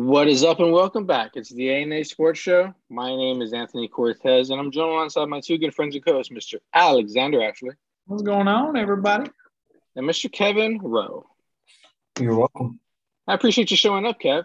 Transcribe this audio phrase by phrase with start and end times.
[0.00, 1.32] What is up and welcome back?
[1.34, 2.72] It's the ANA Sports Show.
[2.88, 6.32] My name is Anthony Cortez, and I'm joined alongside my two good friends and co-hosts,
[6.32, 6.60] Mr.
[6.72, 7.72] Alexander Ashley
[8.06, 9.28] What's going on, everybody?
[9.96, 10.30] and Mr.
[10.30, 11.26] Kevin Rowe.
[12.20, 12.78] You're welcome.
[13.26, 14.44] I appreciate you showing up, Kev.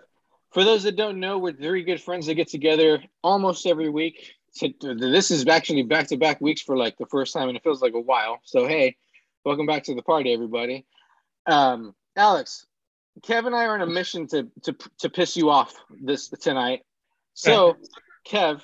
[0.54, 4.33] For those that don't know, we're three good friends that get together almost every week.
[4.54, 7.93] So this is actually back-to-back weeks for like the first time, and it feels like
[7.93, 8.39] a while.
[8.43, 8.95] So hey,
[9.45, 10.88] welcome back to the party, everybody.
[11.45, 12.65] Um, Alex,
[13.21, 16.81] Kev and I are on a mission to to to piss you off this tonight.
[17.36, 17.76] So,
[18.27, 18.62] Kev,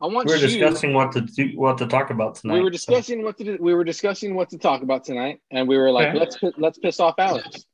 [0.00, 0.46] I want We're you.
[0.46, 2.54] discussing what to do, what to talk about tonight.
[2.54, 5.68] we were discussing what to do, we were discussing what to talk about tonight, and
[5.68, 6.18] we were like, Okay.
[6.18, 7.64] let's let's piss off Alex.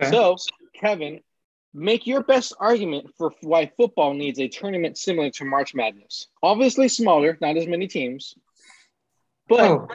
[0.00, 0.10] Okay.
[0.10, 0.36] So,
[0.74, 1.20] Kevin,
[1.72, 6.28] make your best argument for why football needs a tournament similar to March Madness.
[6.42, 8.34] Obviously, smaller, not as many teams,
[9.48, 9.88] but Oh,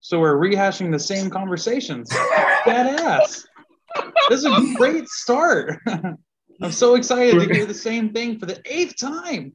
[0.00, 2.10] so we're rehashing the same conversations.
[2.66, 3.46] Badass.
[4.28, 5.78] This is a great start.
[6.62, 9.52] I'm so excited to hear the same thing for the eighth time.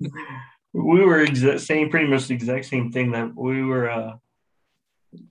[0.73, 3.89] we were exa- saying pretty much the exact same thing that we were.
[3.89, 4.13] uh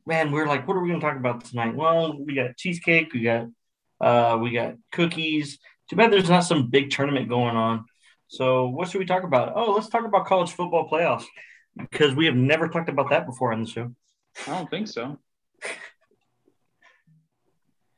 [0.06, 1.74] Man, we are like, what are we going to talk about tonight?
[1.76, 3.46] Well, we got cheesecake, we got
[4.00, 5.58] uh we got cookies.
[5.88, 7.84] Too bad there's not some big tournament going on.
[8.28, 9.52] So what should we talk about?
[9.54, 11.24] Oh, let's talk about college football playoffs
[11.76, 13.94] because we have never talked about that before on the show.
[14.46, 15.18] I don't think so.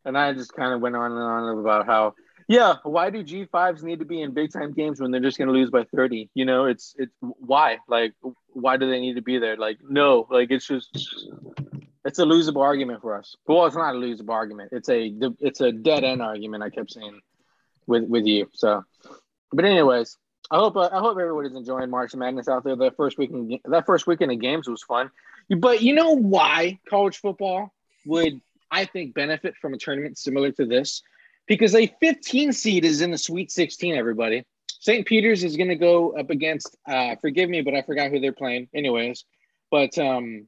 [0.05, 2.15] And I just kind of went on and on about how,
[2.49, 5.39] yeah, why do G fives need to be in big time games when they're just
[5.39, 6.31] going to lose by thirty?
[6.35, 8.15] You know, it's it's why like
[8.53, 9.57] why do they need to be there?
[9.57, 10.89] Like no, like it's just
[12.05, 13.37] it's a losable argument for us.
[13.47, 14.71] Well, it's not a losable argument.
[14.73, 16.63] It's a it's a dead end argument.
[16.63, 17.21] I kept saying
[17.87, 18.49] with with you.
[18.55, 18.85] So,
[19.53, 20.17] but anyways,
[20.51, 22.77] I hope uh, I hope everybody's enjoying March Madness out there.
[22.77, 25.11] That first weekend that first weekend of games was fun.
[25.49, 27.73] But you know why college football
[28.07, 28.41] would
[28.71, 31.03] I think benefit from a tournament similar to this?
[31.47, 33.97] Because a 15 seed is in the Sweet 16.
[33.97, 34.45] Everybody,
[34.81, 35.05] St.
[35.07, 36.77] Peter's is going to go up against.
[36.89, 38.69] Uh, forgive me, but I forgot who they're playing.
[38.75, 39.25] Anyways,
[39.71, 40.47] but um,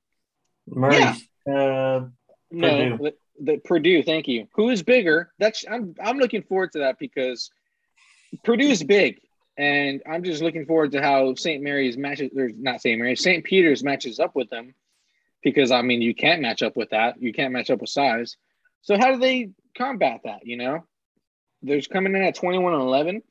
[0.68, 1.16] Murray, Yeah.
[1.46, 2.04] uh,
[2.52, 2.96] no, Purdue.
[2.98, 4.02] the, the Purdue.
[4.04, 4.46] Thank you.
[4.54, 5.32] Who is bigger?
[5.38, 7.50] That's I'm I'm looking forward to that because
[8.44, 9.18] Purdue's big,
[9.58, 11.62] and I'm just looking forward to how St.
[11.62, 12.30] Mary's matches.
[12.36, 12.98] Or not St.
[12.98, 13.42] Mary's, St.
[13.44, 14.74] Peter's matches up with them,
[15.42, 17.20] because I mean you can't match up with that.
[17.20, 18.36] You can't match up with size.
[18.82, 20.46] So how do they combat that?
[20.46, 20.84] You know,
[21.62, 23.22] there's coming in at 21 and 11.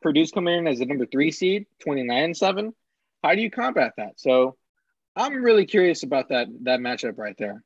[0.00, 2.74] Purdue's coming in as the number three seed, 29 and seven.
[3.22, 4.20] How do you combat that?
[4.20, 4.56] So
[5.16, 7.62] I'm really curious about that that matchup right there.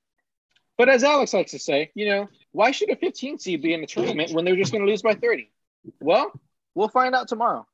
[0.78, 3.82] But as Alex likes to say, you know, why should a 15 seed be in
[3.82, 5.50] the tournament when they're just going to lose by 30?
[6.00, 6.32] Well,
[6.74, 7.66] we'll find out tomorrow.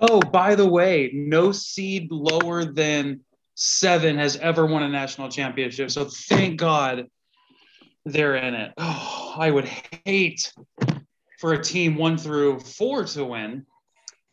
[0.00, 3.20] Oh, by the way, no seed lower than
[3.60, 5.90] seven has ever won a national championship.
[5.90, 7.08] So thank God
[8.04, 8.72] they're in it.
[8.78, 9.68] Oh, I would
[10.04, 10.52] hate
[11.40, 13.66] for a team one through four to win.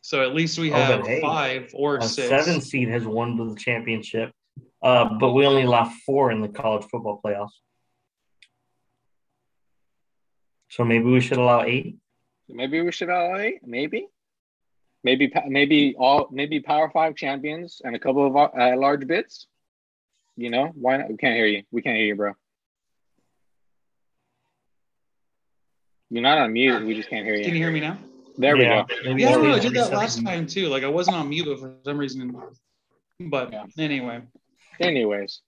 [0.00, 2.28] So at least we Oh, have but hey, five or a six.
[2.28, 4.30] seven seed has won the championship,
[4.80, 7.50] uh, but we only allow four in the college football playoffs.
[10.68, 11.96] So maybe we should allow eight.
[12.48, 13.58] Maybe we should all eight.
[13.64, 14.06] Maybe,
[15.06, 19.46] maybe, maybe all, maybe Power Five champions and a couple of uh, large bits.
[20.36, 21.08] You know, why not?
[21.08, 21.62] We can't hear you.
[21.70, 22.32] We can't hear you, bro.
[26.10, 26.84] You're not on mute.
[26.84, 27.44] We just can't hear you.
[27.44, 27.98] Can you hear me now?
[28.36, 29.30] There Yeah, we go.
[29.30, 30.66] Yeah, more no, I did that last time too.
[30.68, 32.36] Like I wasn't on mute, but for some reason.
[33.20, 33.64] But Yeah.
[33.78, 34.22] anyway,
[34.78, 35.40] Anyways,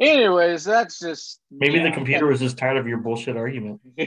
[0.00, 3.80] anyways, that's just Maybe the computer was just tired of your bullshit argument.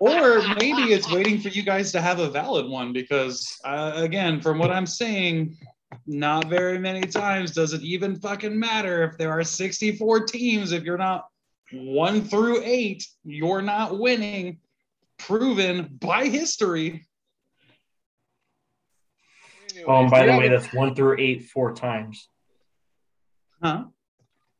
[0.00, 4.40] or maybe it's waiting for you guys to have a valid one because, uh, again,
[4.40, 5.56] from what I'm saying,
[6.06, 10.72] not very many times does it even fucking matter if there are 64 teams.
[10.72, 11.28] If you're not
[11.72, 14.58] one through eight, you're not winning.
[15.18, 17.06] Proven by history.
[19.86, 22.28] Oh, and by the way, that's one through eight four times.
[23.62, 23.84] Huh?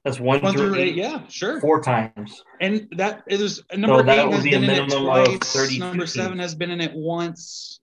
[0.05, 1.61] That's one, One through, through eight, eight, yeah, sure.
[1.61, 2.43] four times.
[2.61, 5.39] And that is number that eight has be a been in it twice.
[5.55, 7.81] 32 Number seven has been in it once.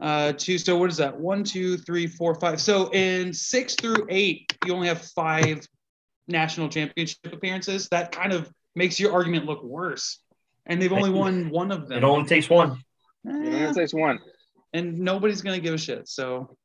[0.00, 0.58] Uh, two.
[0.58, 1.18] So what is that?
[1.18, 2.60] One, two, three, four, five.
[2.60, 5.66] So in six through eight, you only have five
[6.28, 7.88] national championship appearances.
[7.88, 10.22] That kind of makes your argument look worse.
[10.66, 11.98] And they've only won one of them.
[11.98, 12.82] It only takes one.
[13.24, 14.18] You know, Eh, it takes one.
[14.74, 16.06] and nobody's gonna give a shit.
[16.06, 16.56] So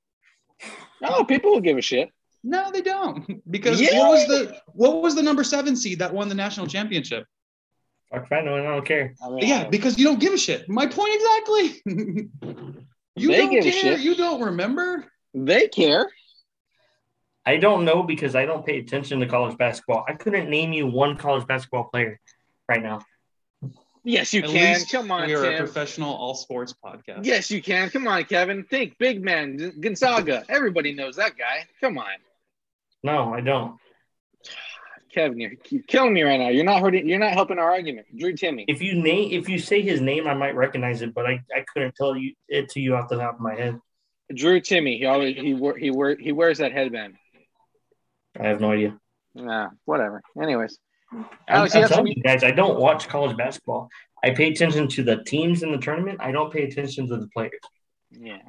[1.02, 2.10] No, people will give a shit.
[2.54, 3.42] No, they don't.
[3.56, 4.00] Because Yeah.
[4.00, 4.40] what was the
[4.82, 7.26] what was the number seven seed that won the national championship?
[8.12, 9.16] Fuck, I know, I don't care.
[9.24, 10.70] I mean, Yeah, because you don't give a shit.
[10.70, 11.82] My point exactly.
[13.16, 13.98] you They don't give a care.
[13.98, 14.00] shit.
[14.02, 15.06] You don't remember.
[15.34, 16.08] they care.
[17.48, 20.04] I don't know because I don't pay attention to college basketball.
[20.08, 22.20] I couldn't name you one college basketball player
[22.70, 23.02] right now.
[24.04, 24.74] Yes, you At can.
[24.74, 27.26] least Come on, we are a professional all sports podcast.
[27.26, 27.90] Yes, you can.
[27.90, 28.64] Come on, Kevin.
[28.64, 30.44] Think, big man, Gonzaga.
[30.48, 31.66] Everybody knows that guy.
[31.82, 32.06] Come on,
[33.06, 33.78] No, I don't.
[35.14, 35.40] Kevin.
[35.40, 36.50] You're, you're killing me right now.
[36.50, 37.08] You're not hurting.
[37.08, 38.08] You're not helping our argument.
[38.18, 38.66] Drew Timme.
[38.68, 41.64] If you name, if you say his name, I might recognize it, but I, I
[41.72, 43.80] couldn't tell you it to you off the top of my head.
[44.34, 44.98] Drew Timme.
[44.98, 47.14] He always he wear he wear he wears that headband.
[48.40, 48.98] I have no idea.
[49.36, 50.24] Nah, whatever.
[50.42, 50.80] Anyways,
[51.14, 51.98] I'm, Alex, I'm you have some.
[51.98, 53.88] telling you guys, I don't watch college basketball.
[54.24, 56.20] I pay attention to the teams in the tournament.
[56.22, 57.54] I don't pay attention to the players.
[58.10, 58.40] Yeah.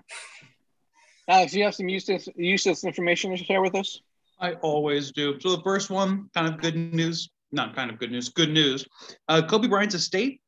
[1.29, 4.01] Alex, you have some useless useless information to share with us.
[4.41, 5.39] I always do.
[5.41, 8.87] So the first one, kind of good news, not kind of good news, good news.
[9.29, 10.41] Uh, Kobe Bryant's estate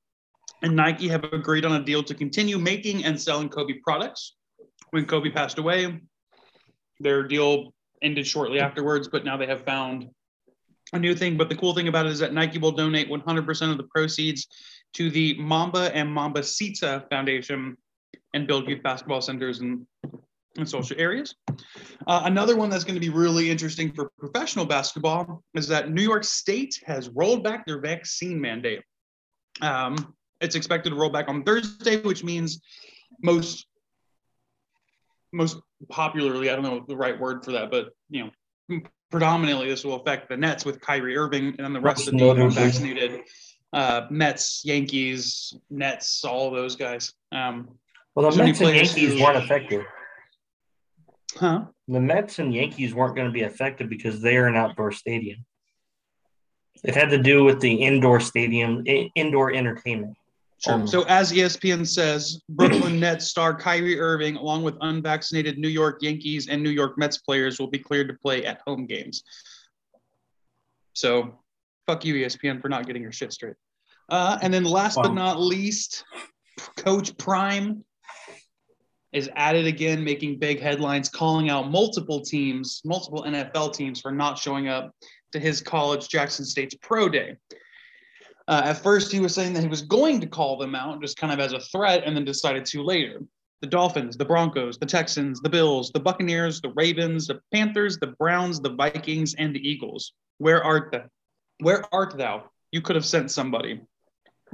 [0.62, 4.35] and Nike have agreed on a deal to continue making and selling Kobe products.
[4.90, 6.00] When Kobe passed away,
[7.00, 10.08] their deal ended shortly afterwards, but now they have found
[10.93, 11.37] a new thing.
[11.37, 14.46] But the cool thing about it is that Nike will donate 100% of the proceeds
[14.94, 17.76] to the Mamba and Mambacita Foundation
[18.35, 19.87] and build youth basketball centers in,
[20.58, 21.34] in social areas.
[22.06, 26.02] Uh, another one that's going to be really interesting for professional basketball is that New
[26.02, 28.82] York State has rolled back their vaccine mandate.
[29.62, 32.60] Um, it's expected to roll back on Thursday, which means
[33.22, 33.66] most
[35.32, 35.58] most
[35.90, 38.31] popularly, I don't know the right word for that, but you
[38.70, 38.81] know,
[39.11, 42.31] predominantly this will affect the Nets with Kyrie Irving and then the rest of the
[42.31, 43.20] unvaccinated
[43.75, 47.12] uh, Mets, Yankees, Nets, all those guys.
[47.32, 47.69] Um,
[48.14, 49.84] Well, the Mets and Yankees who- weren't affected.
[51.38, 51.64] Huh?
[51.87, 55.44] The Mets and Yankees weren't going to be affected because they're an outdoor stadium.
[56.85, 60.17] It had to do with the indoor stadium, i- indoor entertainment.
[60.58, 60.75] Sure.
[60.75, 65.99] Um, so, as ESPN says, Brooklyn Nets star Kyrie Irving, along with unvaccinated New York
[66.02, 69.23] Yankees and New York Mets players, will be cleared to play at home games.
[70.94, 71.38] So,
[71.87, 73.55] fuck you, ESPN, for not getting your shit straight.
[74.08, 76.05] Uh, and then, last but not least,
[76.76, 77.85] Coach Prime
[79.18, 84.12] is at it again, making big headlines, calling out multiple teams, multiple NFL teams for
[84.12, 84.94] not showing up
[85.32, 87.36] to his college, Jackson State's pro day.
[88.46, 91.18] Uh, at first, he was saying that he was going to call them out just
[91.18, 93.20] kind of as a threat and then decided to later.
[93.60, 98.14] The Dolphins, the Broncos, the Texans, the Bills, the Buccaneers, the Ravens, the Panthers, the
[98.18, 100.12] Browns, the Vikings, and the Eagles.
[100.38, 101.04] Where art thou?
[101.58, 102.44] Where art thou?
[102.70, 103.80] You could have sent somebody.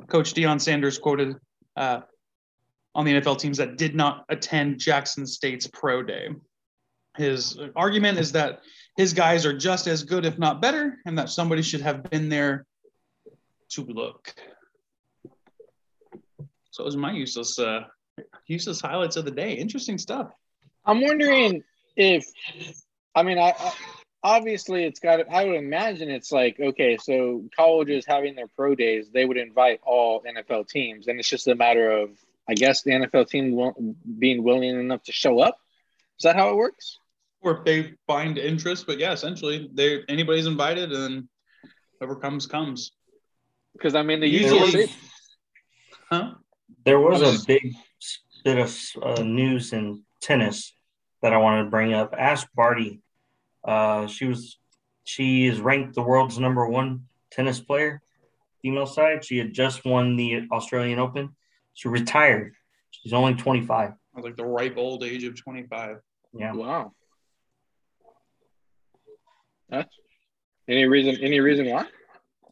[0.08, 1.37] Coach Deion Sanders quoted
[1.76, 2.00] uh,
[2.94, 6.29] on the NFL teams that did not attend Jackson State's pro day.
[7.17, 8.61] His argument is that
[8.96, 12.29] his guys are just as good, if not better, and that somebody should have been
[12.29, 12.67] there
[13.70, 14.35] to look.
[16.70, 17.85] So those are my useless, uh,
[18.46, 19.52] useless highlights of the day.
[19.52, 20.31] Interesting stuff.
[20.85, 21.62] I'm wondering
[21.97, 22.25] if,
[23.14, 23.73] I mean, I, I
[24.25, 25.20] obviously it's got.
[25.31, 29.81] I would imagine it's like okay, so colleges having their pro days, they would invite
[29.85, 32.11] all NFL teams, and it's just a matter of,
[32.49, 33.75] I guess, the NFL team will,
[34.19, 35.58] being willing enough to show up.
[36.19, 36.99] Is that how it works?
[37.41, 41.29] Or if they find interest, but yeah, essentially, they anybody's invited, and
[41.99, 42.93] whoever comes comes.
[43.75, 44.87] Because I mean, the There usual.
[46.11, 46.35] Huh?
[46.85, 47.75] there was was- a big
[48.44, 50.75] bit of uh, news in tennis
[51.23, 52.14] that I wanted to bring up.
[52.17, 53.00] Ash Barty.
[53.64, 54.58] Uh, she was
[55.05, 58.02] she is ranked the world's number one tennis player,
[58.62, 59.25] female side.
[59.25, 61.35] She had just won the Australian Open.
[61.75, 62.55] She retired.
[62.91, 63.90] She's only 25.
[63.90, 65.99] I was like the ripe old age of 25.
[66.33, 66.52] Yeah.
[66.52, 66.93] Wow.
[69.69, 69.93] That's
[70.69, 71.23] any reason?
[71.23, 71.87] Any reason why?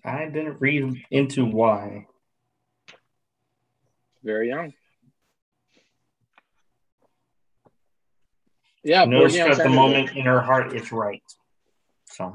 [0.04, 2.06] I didn't read into why.
[4.24, 4.72] Very young.
[8.84, 11.22] Yeah, She knows at the moment in her heart it's right.
[12.06, 12.32] So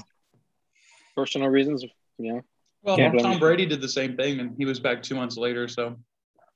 [1.15, 1.83] Personal reasons,
[2.17, 2.39] yeah.
[2.83, 5.67] Well, Tom Brady did the same thing, and he was back two months later.
[5.67, 5.97] So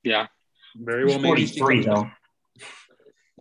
[0.04, 0.26] Yeah.
[0.76, 2.02] very he's well, maybe she 43 though.
[2.04, 2.18] back.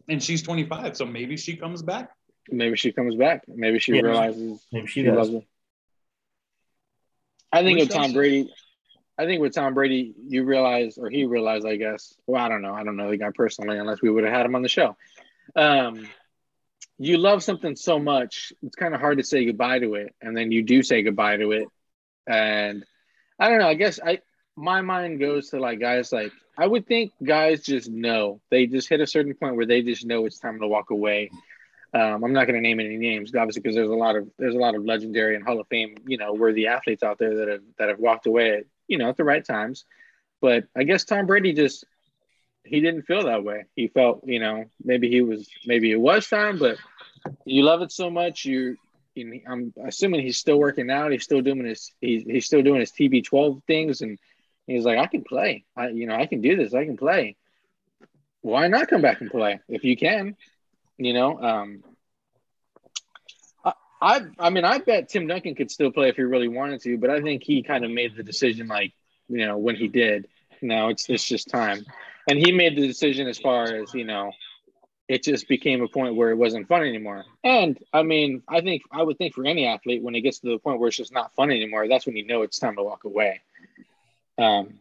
[0.09, 2.11] and she's 25, so maybe she comes back.
[2.49, 3.43] Maybe she comes back.
[3.47, 4.01] Maybe she Yeah.
[4.01, 5.15] realizes Maybe she she does.
[5.17, 5.47] loves it.
[7.51, 8.13] I think We with Tom see.
[8.13, 8.53] Brady,
[9.17, 12.13] I think with Tom Brady, you realize, or he realized, I guess.
[12.25, 12.73] Well, I don't know.
[12.73, 14.95] I don't know the guy personally, unless we would have had him on the show.
[15.55, 16.07] Um,
[16.97, 20.35] you love something so much, it's kind of hard to say goodbye to it, and
[20.35, 21.67] then you do say goodbye to it,
[22.27, 22.85] and
[23.39, 23.67] I don't know.
[23.67, 24.19] I guess I
[24.55, 28.89] my mind goes to like guys like I would think guys just know they just
[28.89, 31.31] hit a certain point where they just know it's time to walk away.
[31.93, 34.55] Um, I'm not going to name any names, obviously, because there's a lot of there's
[34.55, 37.47] a lot of legendary and Hall of Fame, you know, worthy athletes out there that
[37.49, 39.85] have that have walked away, at, you know, at the right times.
[40.39, 41.85] But I guess Tom Brady just
[42.63, 43.65] he didn't feel that way.
[43.75, 46.77] He felt, you know, maybe he was maybe it was time, but
[47.45, 48.45] you love it so much.
[48.45, 48.77] You,
[49.47, 51.11] I'm assuming he's still working out.
[51.11, 54.17] He's still doing his he's he's still doing his TB12 things and
[54.71, 55.65] He's like, I can play.
[55.75, 56.73] I, you know, I can do this.
[56.73, 57.35] I can play.
[58.41, 60.35] Why not come back and play if you can?
[60.97, 61.83] You know, um,
[63.63, 66.81] I, I, I mean, I bet Tim Duncan could still play if he really wanted
[66.81, 68.93] to, but I think he kind of made the decision, like,
[69.27, 70.27] you know, when he did.
[70.61, 71.83] No, it's it's just time,
[72.29, 74.31] and he made the decision as far as you know,
[75.07, 77.25] it just became a point where it wasn't fun anymore.
[77.43, 80.49] And I mean, I think I would think for any athlete, when it gets to
[80.49, 82.83] the point where it's just not fun anymore, that's when you know it's time to
[82.83, 83.41] walk away.
[84.41, 84.79] Um,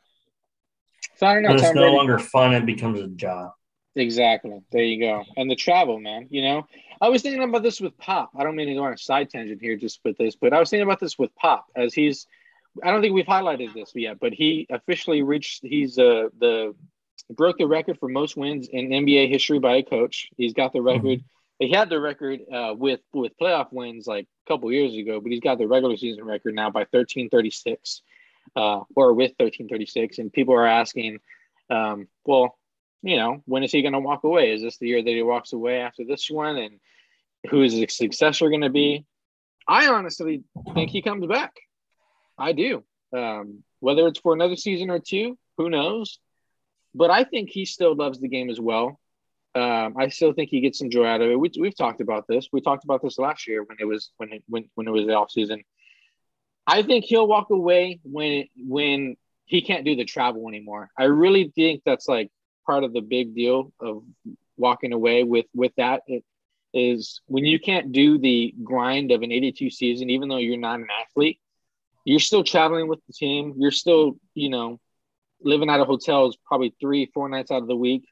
[1.16, 1.54] so I don't know.
[1.54, 3.52] It's no longer fun; it becomes a job.
[3.96, 4.60] Exactly.
[4.70, 5.24] There you go.
[5.36, 6.28] And the travel, man.
[6.30, 6.66] You know,
[7.00, 8.30] I was thinking about this with Pop.
[8.38, 10.60] I don't mean to go on a side tangent here just with this, but I
[10.60, 12.26] was thinking about this with Pop as he's.
[12.84, 15.60] I don't think we've highlighted this yet, but he officially reached.
[15.64, 16.74] He's uh, the
[17.28, 20.28] broke the record for most wins in NBA history by a coach.
[20.36, 21.20] He's got the record.
[21.20, 21.66] Mm-hmm.
[21.66, 25.32] He had the record uh, with with playoff wins like a couple years ago, but
[25.32, 28.02] he's got the regular season record now by thirteen thirty six,
[28.56, 30.18] uh, or with thirteen thirty six.
[30.18, 31.18] And people are asking,
[31.70, 32.56] um, well,
[33.02, 34.52] you know, when is he going to walk away?
[34.52, 36.56] Is this the year that he walks away after this one?
[36.56, 36.80] And
[37.50, 39.04] who is his successor going to be?
[39.66, 40.42] I honestly
[40.74, 41.54] think he comes back.
[42.36, 42.84] I do.
[43.12, 46.18] Um, whether it's for another season or two, who knows?
[46.94, 48.98] but I think he still loves the game as well.
[49.54, 51.38] Um, I still think he gets some joy out of it.
[51.38, 52.48] We, we've talked about this.
[52.52, 55.06] We talked about this last year when it was when it when, when it was
[55.06, 55.64] the off season.
[56.66, 60.90] I think he'll walk away when when he can't do the travel anymore.
[60.96, 62.30] I really think that's like
[62.66, 64.04] part of the big deal of
[64.56, 66.02] walking away with with that.
[66.06, 66.24] It
[66.72, 70.78] is when you can't do the grind of an 82 season, even though you're not
[70.78, 71.40] an athlete,
[72.04, 73.54] you're still traveling with the team.
[73.56, 74.78] You're still, you know,
[75.42, 78.04] living out of hotels probably three, four nights out of the week.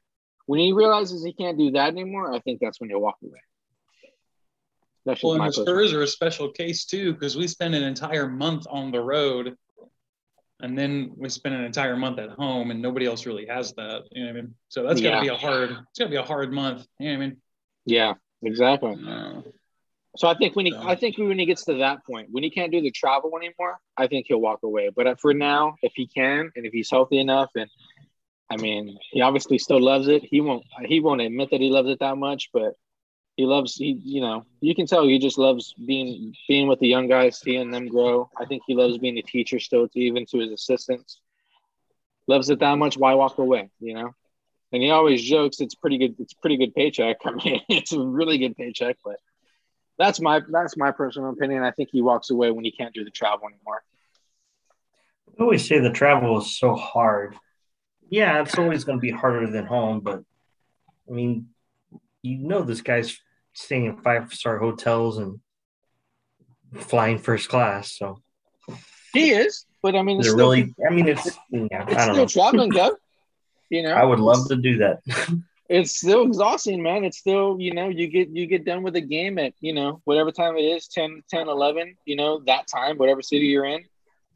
[0.45, 3.39] When he realizes he can't do that anymore, I think that's when he'll walk away.
[5.05, 8.27] That's well, and the Spurs are a special case too because we spend an entire
[8.27, 9.55] month on the road,
[10.59, 14.03] and then we spend an entire month at home, and nobody else really has that.
[14.11, 14.55] You know what I mean?
[14.67, 15.11] So that's yeah.
[15.11, 15.71] gonna be a hard.
[15.71, 16.85] It's gonna be a hard month.
[16.99, 17.37] You know what I mean?
[17.85, 18.13] Yeah,
[18.43, 18.97] exactly.
[19.07, 19.41] Uh,
[20.17, 22.49] so I think when he, I think when he gets to that point, when he
[22.49, 24.89] can't do the travel anymore, I think he'll walk away.
[24.93, 27.69] But for now, if he can, and if he's healthy enough, and
[28.49, 30.23] I mean, he obviously still loves it.
[30.23, 32.73] He won't, he won't admit that he loves it that much, but
[33.39, 36.89] he loves, he, you know, you can tell he just loves being, being with the
[36.89, 38.29] young guys, seeing them grow.
[38.37, 41.21] I think he loves being a teacher still, to even to his assistants.
[42.27, 42.97] Loves it that much.
[42.97, 43.69] Why walk away?
[43.79, 44.13] You know.
[44.73, 46.15] And he always jokes it's pretty good.
[46.19, 47.15] It's pretty good paycheck.
[47.25, 49.21] I mean, it's a really good paycheck, but
[49.97, 51.63] that's my that's my personal opinion.
[51.63, 53.81] I think he walks away when he can't do the travel anymore.
[55.39, 57.37] I always say the travel is so hard.
[58.09, 60.23] Yeah, it's always going to be harder than home, but
[61.09, 61.47] I mean,
[62.21, 63.17] you know, this guy's
[63.53, 65.39] staying in five star hotels and
[66.73, 67.95] flying first class.
[67.95, 68.21] So
[69.13, 70.73] he is, but I mean, it's still, really.
[70.87, 72.25] I mean, it's yeah, it's I don't still know.
[72.27, 72.95] traveling, though.
[73.69, 75.01] You know, I would love to do that.
[75.69, 79.01] it's still exhausting man it's still you know you get you get done with the
[79.01, 82.97] game at you know whatever time it is 10 10 11 you know that time
[82.97, 83.85] whatever city you're in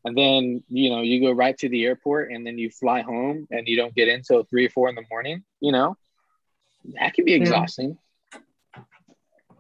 [0.06, 3.48] and then you know you go right to the airport and then you fly home
[3.50, 5.98] and you don't get in until three or four in the morning you know
[7.00, 7.98] that can be exhausting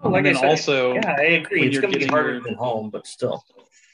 [0.04, 2.56] well, like and I said, also yeah i agree it's gonna be harder your, than
[2.56, 3.44] home but still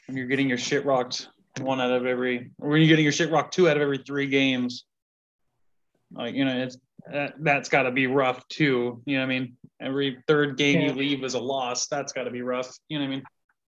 [0.06, 1.28] when you're getting your shit rocked
[1.60, 3.98] one out of every or when you're getting your shit rocked two out of every
[3.98, 4.84] three games
[6.12, 6.76] like you know it's
[7.06, 9.02] that, that's got to be rough too.
[9.04, 9.56] You know what I mean?
[9.80, 10.88] Every third game yeah.
[10.88, 11.86] you leave is a loss.
[11.86, 12.76] That's got to be rough.
[12.88, 13.24] You know what I mean?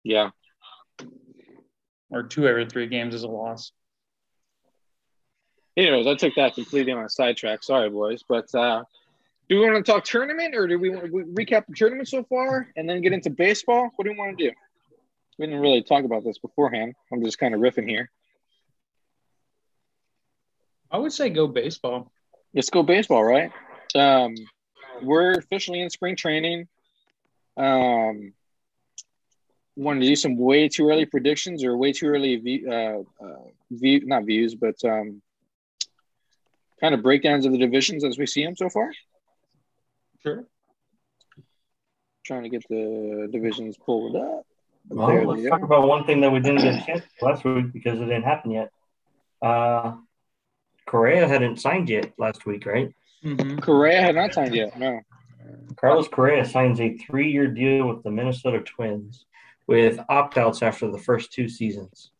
[0.03, 0.29] Yeah.
[2.10, 3.72] Or two every three games is a loss.
[5.77, 7.63] Anyways, I took that completely on a sidetrack.
[7.63, 8.24] Sorry, boys.
[8.27, 8.84] But uh,
[9.50, 12.24] do we want to talk tournament or do we want to recap the tournament so
[12.24, 13.89] far and then get into baseball?
[13.96, 14.51] What do we want to do?
[15.39, 16.94] We didn't really talk about this beforehand.
[17.12, 18.12] I'm just kind of riffing here.
[20.91, 22.12] I would say go baseball.
[22.53, 23.51] Let's go baseball, right?
[23.96, 24.36] Um,
[25.01, 26.68] we're officially in spring training.
[27.58, 28.34] Um,
[29.75, 33.44] want to do some way too early predictions or way too early view, uh, uh,
[33.72, 35.22] view not views, but um,
[36.79, 38.91] kind of breakdowns of the divisions as we see them so far?
[40.23, 40.45] Sure.
[42.25, 44.45] Trying to get the divisions pulled up.
[44.88, 47.99] Well, let's talk about one thing that we didn't get a chance last week because
[47.99, 48.71] it didn't happen yet.
[49.41, 49.93] Uh,
[50.85, 52.93] Correa hadn't signed yet last week, right?
[53.23, 53.59] Mm-hmm.
[53.59, 54.77] Correa had not signed yet.
[54.77, 55.01] No.
[55.75, 59.25] Carlos Correa signs a three-year deal with the Minnesota Twins
[59.67, 62.11] with opt-outs after the first two seasons.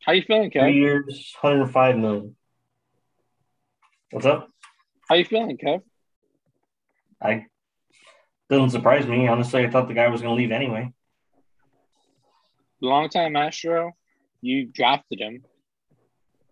[0.00, 0.60] How you feeling, Kev?
[0.60, 2.36] Three years, 105 million.
[4.10, 4.50] What's up?
[5.08, 5.82] How you feeling, Kev?
[7.24, 7.46] I
[8.50, 9.26] doesn't surprise me.
[9.26, 10.92] Honestly, I thought the guy was going to leave anyway.
[12.80, 13.92] Long time Astro,
[14.42, 15.44] you drafted him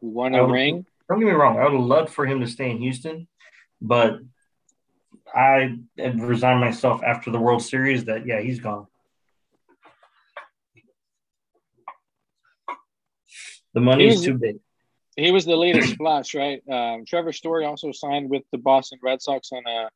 [0.00, 0.86] Won a would- ring.
[1.08, 1.58] Don't get me wrong.
[1.58, 3.28] I would have loved for him to stay in Houston,
[3.82, 4.20] but
[5.34, 8.86] I had resigned myself after the World Series that yeah, he's gone.
[13.74, 14.56] The money's He's- too big.
[15.16, 16.62] He was the latest splash, right?
[16.70, 19.90] Um, Trevor Story also signed with the Boston Red Sox on a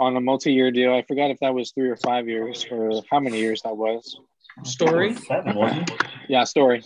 [0.00, 0.94] on a multi-year deal.
[0.94, 4.18] I forgot if that was three or five years or how many years that was.
[4.64, 5.14] Story.
[5.14, 6.02] Seven, wasn't it?
[6.28, 6.82] Yeah, Story.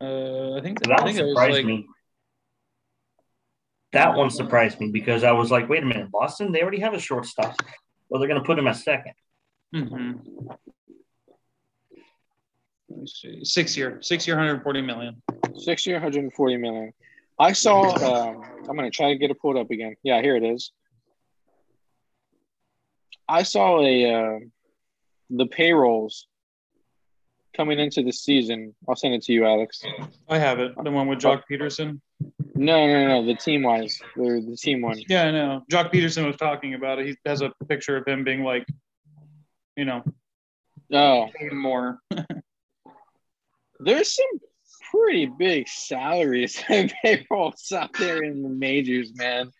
[0.00, 1.86] Uh, I think So I that one think it was surprised like me.
[3.92, 6.94] That one surprised me because I was like, wait a minute, Boston, they already have
[6.94, 7.56] a shortstop.
[8.08, 9.14] Well, they're going to put him at second.
[9.74, 10.20] Mhm.
[12.88, 13.44] Let me see.
[13.44, 15.20] Six year, six year, 140 million.
[15.56, 16.92] Six year, 140 million.
[17.38, 17.82] I saw.
[17.96, 19.96] Um, I'm gonna try to get it pulled up again.
[20.02, 20.72] Yeah, here it is.
[23.28, 24.38] I saw a uh,
[25.30, 26.26] the payrolls
[27.56, 28.74] coming into the season.
[28.88, 29.82] I'll send it to you, Alex.
[30.28, 30.72] I have it.
[30.82, 32.00] The one with Joc Pederson.
[32.54, 33.26] No, no, no.
[33.26, 35.00] The team wise, the the team one.
[35.08, 35.62] Yeah, I know.
[35.70, 37.06] Joc Pederson was talking about it.
[37.06, 38.66] He has a picture of him being like,
[39.76, 40.02] you know,
[40.92, 41.98] Oh, more.
[43.80, 44.40] there's some
[44.90, 49.50] pretty big salaries and payrolls out there in the majors, man.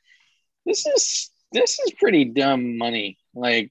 [0.65, 3.19] This is this is pretty dumb money.
[3.37, 3.71] Like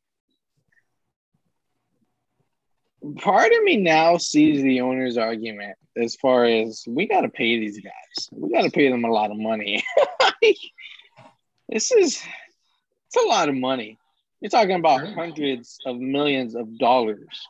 [3.17, 7.59] part of me now sees the owner's argument as far as we got to pay
[7.59, 8.29] these guys.
[8.31, 9.83] We got to pay them a lot of money.
[11.69, 12.21] this is
[13.07, 13.97] it's a lot of money.
[14.39, 17.47] You're talking about hundreds of millions of dollars.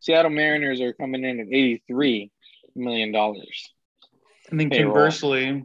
[0.00, 2.30] Seattle Mariners are coming in at 83
[2.74, 3.72] million dollars.
[4.50, 5.64] And then conversely,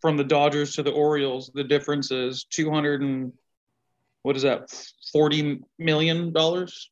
[0.00, 3.32] from the Dodgers to the Orioles, the difference is 200 and
[4.22, 4.70] what is that?
[5.12, 6.90] 40 million dollars.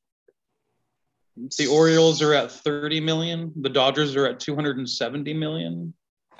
[1.56, 3.52] The Orioles are at 30 million.
[3.60, 5.94] The Dodgers are at 270 million.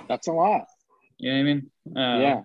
[0.09, 0.64] That's a lot.
[1.18, 1.71] You know what I mean?
[1.97, 2.40] Uh, yeah.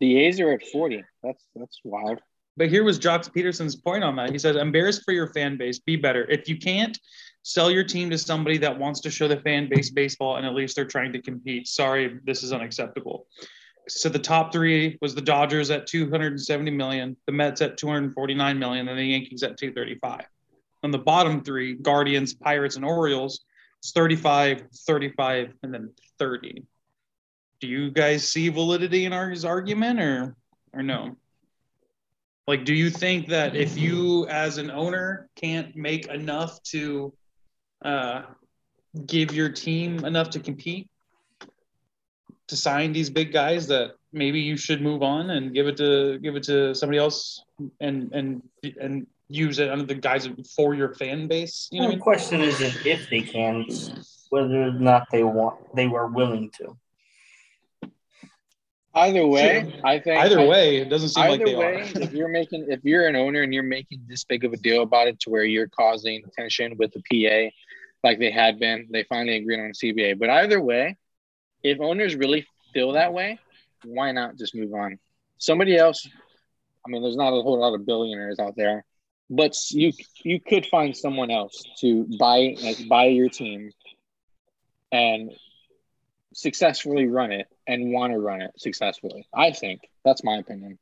[0.00, 1.04] The A's are at 40.
[1.22, 2.20] That's that's wild.
[2.56, 4.30] But here was Joc Pederson's point on that.
[4.30, 6.30] He says, embarrassed for your fan base, be better.
[6.30, 6.98] If you can't,
[7.42, 10.54] sell your team to somebody that wants to show the fan base baseball and at
[10.54, 11.66] least they're trying to compete.
[11.66, 13.26] Sorry, this is unacceptable.
[13.88, 18.88] So the top three was the Dodgers at 270 million, the Mets at 249 million,
[18.88, 20.24] and the Yankees at 235.
[20.82, 23.44] And the bottom three, Guardians, Pirates, and Orioles,
[23.78, 26.64] it's 35, 35, and then 30.
[27.60, 30.36] Do you guys see validity in our, his argument or
[30.72, 31.16] or no?
[32.46, 37.12] Like, do you think that if you, as an owner, can't make enough to
[37.84, 38.22] uh,
[39.06, 40.90] give your team enough to compete,
[42.52, 46.18] to sign these big guys, that maybe you should move on and give it to
[46.18, 47.42] give it to somebody else
[47.80, 48.42] and and
[48.80, 51.68] and use it under the guise of for your fan base?
[51.72, 53.64] You know Well, the question isn't if they can,
[54.28, 56.76] whether or not they want, they were willing to.
[58.94, 60.16] Either way, I I think mean?
[60.26, 62.00] Either way, it doesn't seem either like they way, are.
[62.02, 64.82] if you're making if you're an owner and you're making this big of a deal
[64.82, 67.50] about it to where you're causing tension with the PA,
[68.04, 70.18] like they had been, they finally agreed on a CBA.
[70.18, 70.98] But either way,
[71.62, 73.38] if owners really feel that way,
[73.84, 74.98] why not just move on?
[75.38, 76.08] Somebody else.
[76.86, 78.84] I mean, there's not a whole lot of billionaires out there,
[79.30, 79.92] but you
[80.24, 82.54] you could find someone else to buy
[82.88, 83.72] buy your team
[84.90, 85.32] and
[86.34, 89.26] successfully run it and want to run it successfully.
[89.34, 90.78] I think that's my opinion.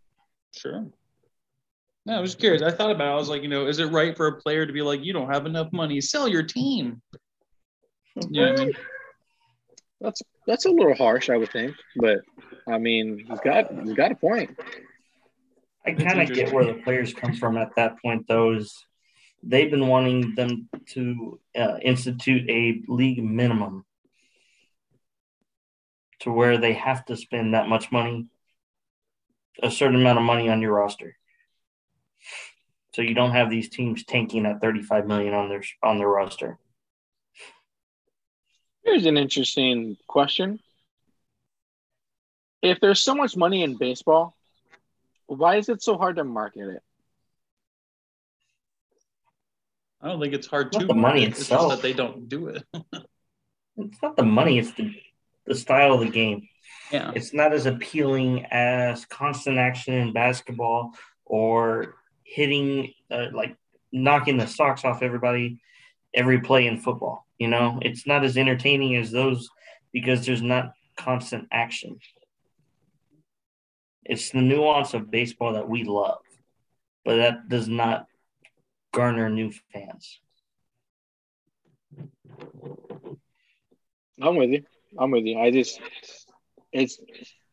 [0.57, 0.87] Sure.
[2.07, 2.63] No, I was curious.
[2.63, 3.13] I thought about it.
[3.13, 5.13] I was like, you know, is it right for a player to be like, you
[5.13, 7.03] don't have enough money, sell your team?
[8.31, 8.73] You know I mean?
[10.01, 12.21] That's that's a little harsh, I would think, but
[12.67, 14.59] I mean, he's got he's got a point.
[15.87, 18.53] I kind of get where the players come from at that point, though.
[18.53, 18.85] Is
[19.43, 23.85] they've been wanting them to uh, institute a league minimum
[26.21, 28.27] to where they have to spend that much money,
[29.63, 31.17] a certain amount of money on your roster.
[32.95, 36.59] So you don't have these teams tanking at 35 million on their on their roster.
[38.85, 40.61] Here's an interesting question:
[42.63, 44.35] If there's so much money in baseball,
[45.27, 46.83] why is it so hard to market it?
[50.03, 51.33] I don't think it's hard Not to the money market.
[51.33, 51.71] It's itself.
[51.73, 52.65] that they don't do it.
[53.77, 54.95] It's not the money; it's the
[55.47, 56.49] the style of the game.
[56.93, 57.13] Yeah.
[57.15, 60.93] it's not as appealing as constant action in basketball
[61.25, 63.57] or hitting uh, like
[63.93, 65.61] knocking the socks off everybody
[66.13, 69.49] every play in football you know it's not as entertaining as those
[69.93, 71.99] because there's not constant action
[74.05, 76.21] it's the nuance of baseball that we love
[77.05, 78.07] but that does not
[78.93, 80.21] garner new fans
[84.23, 84.65] I'm with you.
[84.99, 85.39] I'm with you.
[85.39, 85.81] I just
[86.73, 87.01] it's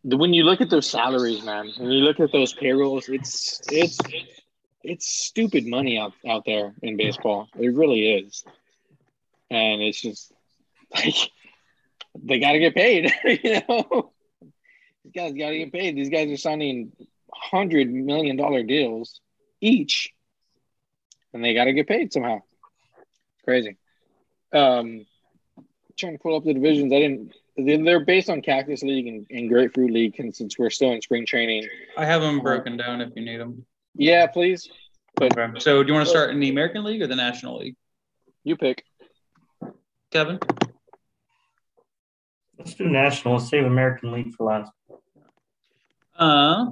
[0.04, 3.98] when you look at those salaries, man, when you look at those payrolls, it's it's
[4.84, 7.48] it's stupid money out out there in baseball.
[7.60, 8.44] It really is,
[9.50, 10.32] and it's just
[10.94, 11.16] like
[12.24, 13.12] they got to get paid.
[13.44, 14.12] you know,
[15.04, 15.96] these guys got to get paid.
[15.96, 16.92] These guys are signing
[17.34, 19.20] hundred million dollar deals
[19.62, 20.14] each,
[21.34, 22.42] and they got to get paid somehow.
[23.44, 23.78] Crazy.
[24.54, 25.06] Um,
[25.98, 26.94] trying to pull up the divisions.
[26.94, 27.34] I didn't.
[27.84, 31.26] They're based on Cactus League and, and Grapefruit League, and since we're still in spring
[31.26, 31.68] training.
[31.98, 33.66] I have them broken down if you need them.
[33.96, 34.70] Yeah, please.
[35.16, 35.60] But okay.
[35.60, 37.76] So, do you want to start in the American League or the National League?
[38.44, 38.84] You pick.
[40.12, 40.40] Kevin.
[42.58, 43.36] Let's do National.
[43.36, 44.72] Let's save American League for last.
[46.18, 46.68] Uh,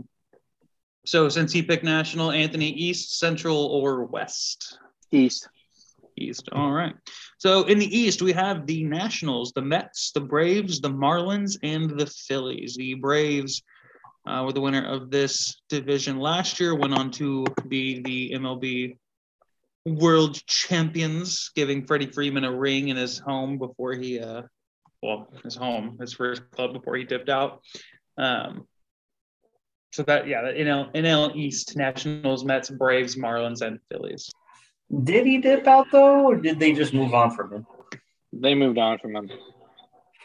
[1.05, 4.79] so since he picked National, Anthony, East, Central, or West?
[5.11, 5.47] East.
[6.17, 6.49] East.
[6.51, 6.95] All right.
[7.37, 11.99] So in the East, we have the Nationals, the Mets, the Braves, the Marlins, and
[11.99, 12.75] the Phillies.
[12.75, 13.61] The Braves
[14.25, 18.97] uh, were the winner of this division last year, went on to be the MLB
[19.85, 24.43] World Champions, giving Freddie Freeman a ring in his home before he, uh,
[25.01, 27.61] well, his home, his first club before he dipped out.
[28.17, 28.67] Um,
[29.91, 34.31] so that, yeah, NL, NL East, Nationals, Mets, Braves, Marlins, and Phillies.
[35.03, 37.67] Did he dip out though, or did they just move on from him?
[38.33, 39.31] They moved on from him.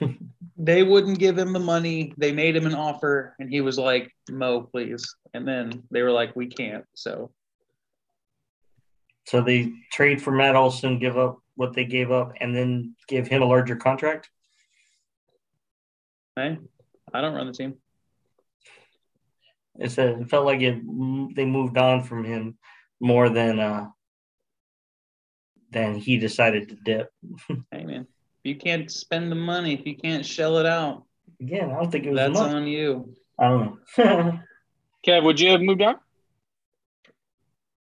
[0.57, 2.12] they wouldn't give him the money.
[2.18, 6.11] They made him an offer, and he was like, "Mo, please." And then they were
[6.11, 7.31] like, "We can't." So,
[9.31, 13.29] so they trade for Matt Olson, give up what they gave up, and then give
[13.29, 14.29] him a larger contract.
[16.35, 16.59] Hey,
[17.14, 17.77] I don't run the team.
[19.79, 20.83] It said it felt like it.
[21.37, 22.59] They moved on from him
[22.99, 23.87] more than uh,
[25.71, 27.12] then he decided to dip.
[27.71, 28.09] hey man,
[28.43, 31.05] if you can't spend the money, if you can't shell it out,
[31.40, 33.14] again, I don't think it was that's on you.
[33.38, 34.40] I don't know.
[35.07, 36.01] Kev, would you have moved on?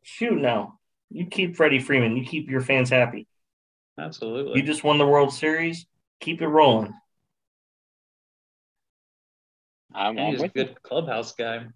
[0.03, 0.77] Shoot, no.
[1.10, 2.16] You keep Freddie Freeman.
[2.16, 3.26] You keep your fans happy.
[3.98, 4.60] Absolutely.
[4.60, 5.86] You just won the World Series.
[6.20, 6.92] Keep it rolling.
[9.94, 10.74] I'm, He's a good you.
[10.82, 11.66] clubhouse guy.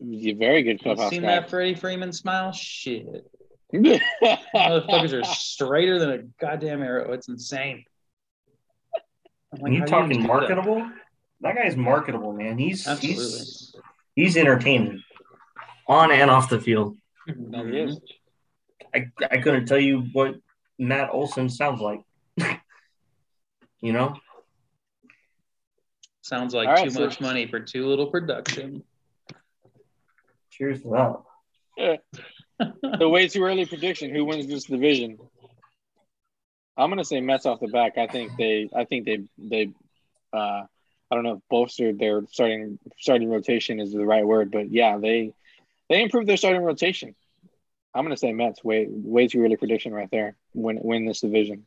[0.00, 1.40] He's a very good clubhouse you seen guy.
[1.40, 2.52] that Freddie Freeman smile?
[2.52, 3.26] Shit.
[3.74, 7.12] Motherfuckers are straighter than a goddamn arrow.
[7.12, 7.84] It's insane.
[9.58, 10.76] Like, you talking you marketable?
[10.76, 10.92] That?
[11.40, 11.56] that?
[11.56, 12.58] guy's marketable, man.
[12.58, 13.22] He's Absolutely.
[13.22, 13.74] he's
[14.14, 15.02] he's entertaining
[15.88, 16.96] on and off the field.
[17.28, 17.72] Mm-hmm.
[17.72, 17.98] he is.
[18.96, 20.36] I, I couldn't tell you what
[20.78, 22.02] Matt Olson sounds like.
[23.80, 24.16] you know?
[26.22, 28.82] Sounds like right, too so much money for too little production.
[30.50, 31.22] Cheers to that.
[31.76, 31.96] Yeah
[32.58, 34.14] the way too early prediction.
[34.14, 35.18] Who wins this division?
[36.76, 37.98] I'm gonna say Mets off the back.
[37.98, 38.68] I think they.
[38.74, 39.20] I think they.
[39.38, 39.70] They.
[40.32, 40.62] Uh,
[41.10, 44.98] I don't know if bolstered their starting starting rotation is the right word, but yeah,
[44.98, 45.32] they
[45.88, 47.14] they improved their starting rotation.
[47.96, 48.62] I'm gonna say Mets.
[48.62, 50.36] Way way too early prediction right there.
[50.54, 51.66] Win win this division.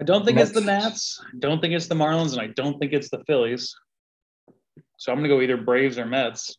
[0.00, 0.50] I don't think Mets.
[0.50, 1.20] it's the Nats.
[1.26, 3.74] I don't think it's the Marlins, and I don't think it's the Phillies.
[4.96, 6.56] So I'm gonna go either Braves or Mets.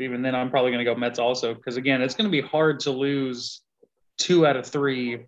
[0.00, 2.40] even then, I'm probably going to go Mets also because again, it's going to be
[2.40, 3.62] hard to lose
[4.16, 5.26] two out of three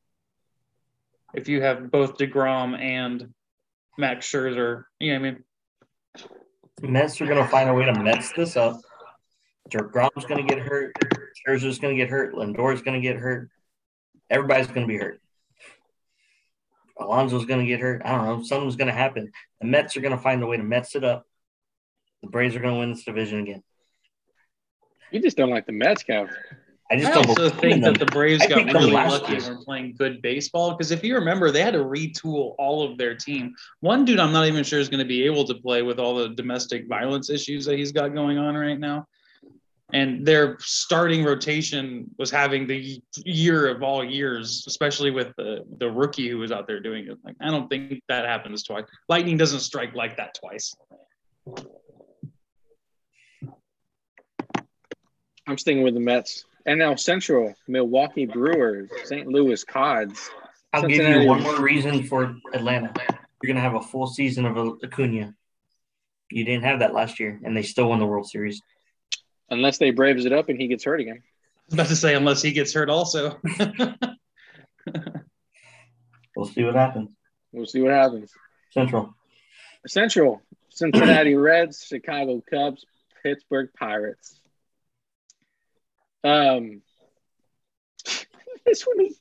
[1.34, 3.32] if you have both Degrom and
[3.98, 4.84] Max Scherzer.
[4.98, 6.92] You know what I mean?
[6.92, 8.80] Mets are going to find a way to mess this up.
[9.70, 10.92] Degrom's going to get hurt.
[11.46, 12.34] Scherzer's going to get hurt.
[12.34, 13.50] Lindor's going to get hurt.
[14.28, 15.20] Everybody's going to be hurt.
[16.98, 18.02] Alonso's going to get hurt.
[18.04, 18.42] I don't know.
[18.44, 19.32] Something's going to happen.
[19.60, 21.26] The Mets are going to find a way to mess it up.
[22.22, 23.62] The Braves are going to win this division again.
[25.10, 26.30] You just don't like the Mets, Kev.
[26.90, 30.20] I just I also think that the Braves got really lucky and were playing good
[30.22, 33.54] baseball because if you remember, they had to retool all of their team.
[33.78, 36.16] One dude, I'm not even sure is going to be able to play with all
[36.16, 39.06] the domestic violence issues that he's got going on right now.
[39.92, 45.90] And their starting rotation was having the year of all years, especially with the, the
[45.90, 47.18] rookie who was out there doing it.
[47.24, 48.84] Like, I don't think that happens twice.
[49.08, 50.74] Lightning doesn't strike like that twice.
[55.46, 56.44] I'm sticking with the Mets.
[56.68, 59.26] NL Central, Milwaukee Brewers, St.
[59.26, 60.30] Louis Cards.
[60.72, 61.14] I'll Cincinnati.
[61.14, 62.92] give you one more reason for Atlanta.
[63.42, 65.34] You're going to have a full season of Acuna.
[66.30, 68.60] You didn't have that last year, and they still won the World Series.
[69.50, 71.22] Unless they braves it up and he gets hurt again.
[71.22, 73.38] I was about to say, unless he gets hurt also.
[76.36, 77.10] we'll see what happens.
[77.52, 78.32] We'll see what happens.
[78.70, 79.14] Central.
[79.86, 80.42] Central.
[80.70, 82.84] Cincinnati Reds, Chicago Cubs,
[83.22, 84.40] Pittsburgh Pirates.
[86.22, 86.82] Um,
[88.66, 89.18] this one is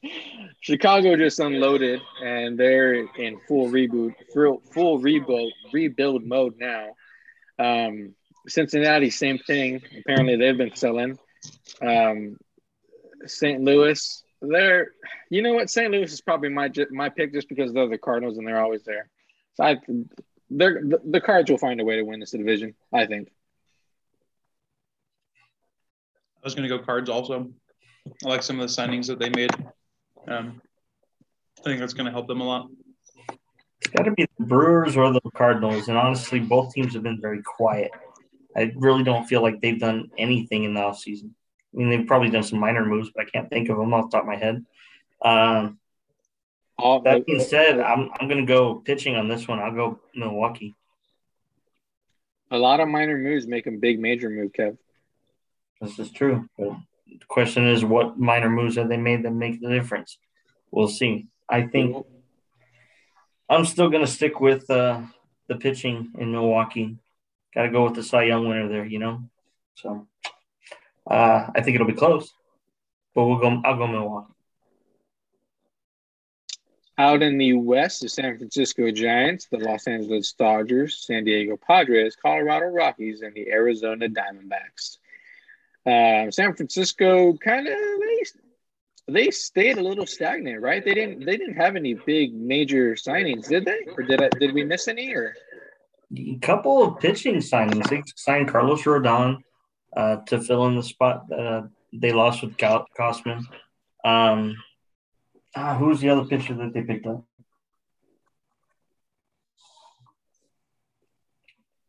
[0.62, 6.90] Chicago just unloaded and they're in full reboot, full, full rebuild, rebuild mode now.
[7.58, 8.16] Um,
[8.50, 9.82] Cincinnati, same thing.
[10.00, 11.18] Apparently, they've been selling.
[11.82, 12.38] Um,
[13.26, 13.62] St.
[13.62, 14.92] Louis, they're,
[15.30, 15.70] you know what?
[15.70, 15.92] St.
[15.92, 19.10] Louis is probably my my pick just because they're the Cardinals and they're always there.
[19.56, 19.78] So I,
[20.50, 22.76] they're the, the Cards will find a way to win this division.
[22.94, 23.30] I think.
[26.42, 27.50] I was going to go Cards also.
[28.26, 29.52] I like some of the signings that they made.
[30.28, 30.62] Um,
[31.60, 32.70] I think that's going to help them a lot.
[33.82, 37.20] It's got to be the Brewers or the Cardinals, and honestly, both teams have been
[37.20, 37.92] very quiet.
[38.56, 41.32] I really don't feel like they've done anything in the offseason.
[41.74, 44.10] I mean, they've probably done some minor moves, but I can't think of them off
[44.10, 44.66] the top of my head.
[45.24, 45.78] Um,
[46.78, 49.60] All, that being said, I'm, I'm going to go pitching on this one.
[49.60, 50.76] I'll go Milwaukee.
[52.52, 54.78] A lot of minor moves make a big major move, Kev.
[55.80, 56.50] This is true.
[56.58, 60.18] But the question is, what minor moves have they made that make the difference?
[60.72, 61.28] We'll see.
[61.48, 62.04] I think
[63.48, 65.02] I'm still going to stick with uh,
[65.48, 66.98] the pitching in Milwaukee.
[67.54, 69.24] Got to go with the Cy Young winner there, you know.
[69.76, 70.08] So
[71.10, 72.32] uh, I think it'll be close,
[73.16, 73.62] but we'll go.
[73.66, 74.34] I'll go Milwaukee.
[76.98, 82.18] Out in the West, the San Francisco Giants, the Los Angeles Dodgers, San Diego Padres,
[82.18, 84.98] Colorado Rockies, and the Arizona Diamondbacks.
[85.86, 88.24] Uh, San Francisco kind of they,
[89.08, 90.84] they stayed a little stagnant, right?
[90.84, 93.80] They didn't they didn't have any big major signings, did they?
[93.96, 95.14] Or did I, did we miss any?
[95.14, 95.34] Or
[96.16, 97.90] a couple of pitching signings.
[97.90, 99.38] They signed Carlos Rodon
[99.96, 103.44] uh, to fill in the spot that uh, they lost with Gausman.
[104.04, 104.56] Um,
[105.56, 107.26] ah, who's the other pitcher that they picked up?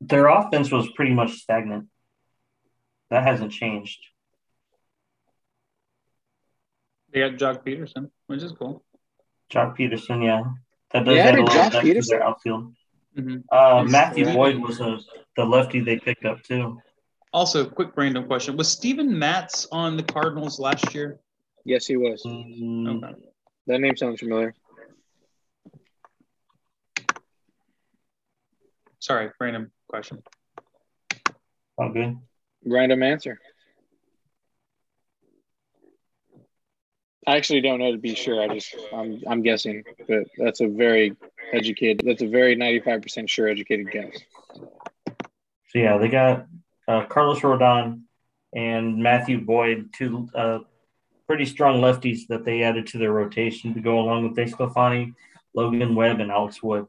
[0.00, 1.88] Their offense was pretty much stagnant.
[3.10, 3.98] That hasn't changed.
[7.12, 8.84] They had Joc Pederson, which is cool.
[9.52, 10.44] Joc Pederson, yeah.
[10.92, 12.72] That does yeah, add a little depth to their outfield.
[13.18, 13.38] Mm-hmm.
[13.50, 14.98] Uh, Matthew Boyd was a,
[15.36, 16.80] the lefty they picked up too.
[17.32, 21.18] Also, quick random question: Was Steven Matz on the Cardinals last year?
[21.64, 22.22] Yes, he was.
[22.24, 23.04] Mm-hmm.
[23.04, 23.14] Okay.
[23.66, 24.54] That name sounds familiar.
[28.98, 30.22] Sorry, random question.
[31.78, 32.18] All good.
[32.64, 33.38] Random answer.
[37.26, 38.40] I actually don't know to be sure.
[38.42, 41.16] I just I'm I'm guessing, but that's a very
[41.52, 42.02] educated.
[42.04, 44.16] That's a very ninety five percent sure educated guess.
[45.68, 46.46] So yeah, they got
[46.88, 48.02] uh, Carlos Rodon
[48.54, 50.60] and Matthew Boyd, two uh,
[51.26, 55.14] pretty strong lefties that they added to their rotation to go along with DeSclafani,
[55.54, 56.86] Logan Webb, and Alex Wood.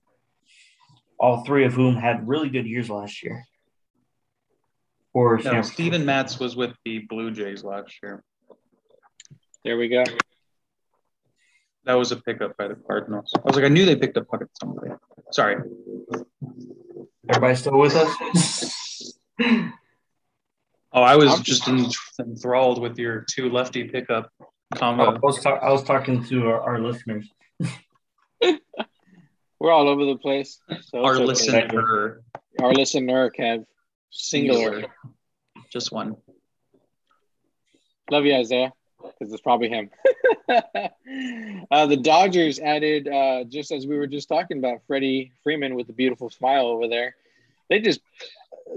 [1.20, 3.46] All three of whom had really good years last year.
[5.14, 8.24] Or no, Steven Matz was with the Blue Jays last year.
[9.64, 10.04] There we go.
[11.86, 13.32] That was a pickup by the Cardinals.
[13.36, 14.28] I was like, I knew they picked up
[14.60, 14.92] somebody.
[15.32, 15.58] Sorry.
[17.30, 19.14] Everybody still with us?
[19.42, 19.72] oh,
[20.94, 21.68] I was just
[22.20, 24.32] enthralled with your two lefty pickup
[24.76, 25.16] combo.
[25.16, 27.30] I was, ta- I was talking to our, our listeners.
[29.60, 30.60] We're all over the place.
[30.82, 32.24] So our listener.
[32.60, 33.66] Our listener, Kev.
[34.10, 34.86] Singular.
[35.72, 36.16] Just one.
[38.10, 39.90] Love you, Isaiah because it's probably him.
[41.72, 45.90] uh, the Dodgers added, uh, just as we were just talking about, Freddie Freeman with
[45.90, 47.16] a beautiful smile over there.
[47.70, 48.02] They just,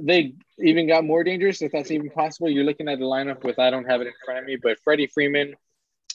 [0.01, 2.49] they even got more dangerous if that's even possible.
[2.49, 4.79] You're looking at the lineup with, I don't have it in front of me, but
[4.81, 5.55] Freddie Freeman,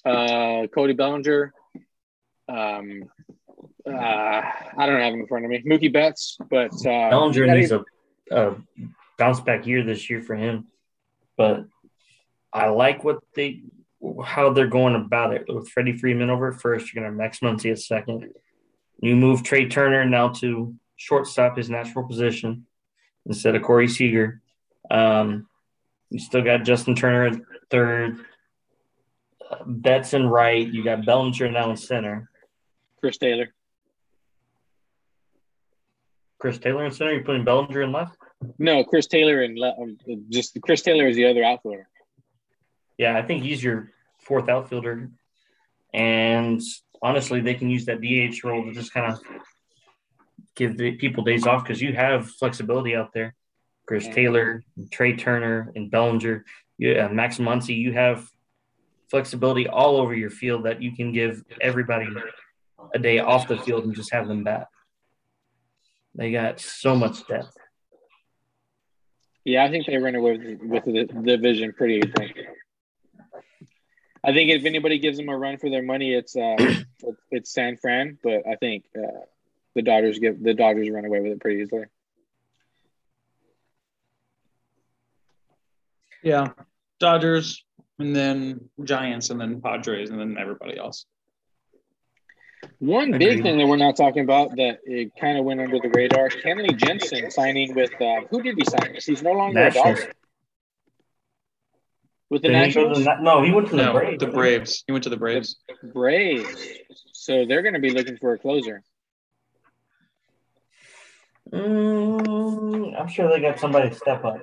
[0.05, 1.53] uh, Cody Bellinger,
[2.47, 3.09] um,
[3.85, 7.71] uh, I don't have him in front of me, Mookie Betts, but uh, Bellinger needs
[7.71, 7.83] a,
[8.31, 8.55] a
[9.17, 10.67] bounce back year this year for him,
[11.37, 11.65] but
[12.51, 13.61] I like what they
[14.23, 16.93] how they're going about it with Freddie Freeman over at first.
[16.93, 18.33] You're going to Max Muncy at second.
[19.01, 22.65] You move Trea Turner now to shortstop, his natural position,
[23.25, 24.41] instead of Corey Seager.
[24.89, 25.47] Um,
[26.09, 28.19] you still got Justin Turner at third,
[29.49, 30.67] uh, Betts in right.
[30.67, 32.29] You got Bellinger now in center.
[32.99, 33.53] Chris Taylor.
[36.39, 37.13] Chris Taylor in center.
[37.13, 38.17] You're putting Bellinger in left.
[38.57, 39.97] No, Chris Taylor and le- um,
[40.29, 41.87] just Chris Taylor is the other outfielder.
[42.99, 45.09] Yeah, I think he's your fourth outfielder.
[45.93, 46.61] And
[47.01, 49.19] honestly, they can use that DH role to just kind of
[50.55, 53.33] give the people days off because you have flexibility out there.
[53.87, 56.45] Chris Taylor, Trea Turner, and Bellinger,
[56.77, 58.29] yeah, uh, Max Muncy, you have
[59.09, 62.05] flexibility all over your field that you can give everybody
[62.93, 64.67] a day off the field and just have them bat.
[66.13, 67.57] They got so much depth.
[69.43, 72.01] Yeah, I think they ran away with, with the division pretty.
[74.23, 76.55] I think if anybody gives them a run for their money, it's uh,
[77.31, 78.17] it's San Fran.
[78.21, 79.21] But I think uh,
[79.75, 81.85] the Dodgers give the Dodgers run away with it pretty easily.
[86.21, 86.49] Yeah,
[86.99, 87.63] Dodgers,
[87.97, 91.05] and then Giants, and then Padres, and then everybody else.
[92.79, 95.89] One big thing that we're not talking about that it kind of went under the
[95.89, 99.03] radar: Kenley Jansen signing with uh, who did he sign with?
[99.03, 99.99] He's no longer Nationals.
[99.99, 100.13] a Dodger.
[102.29, 104.19] With the Did he go to Nationals, the no, he went to the No, Braves.
[104.19, 104.83] the Braves.
[104.85, 105.57] He went to the Braves.
[105.93, 106.67] Braves.
[107.13, 108.83] So they're going to be looking for a closer.
[111.51, 114.37] Mm, I'm sure they got somebody to step up.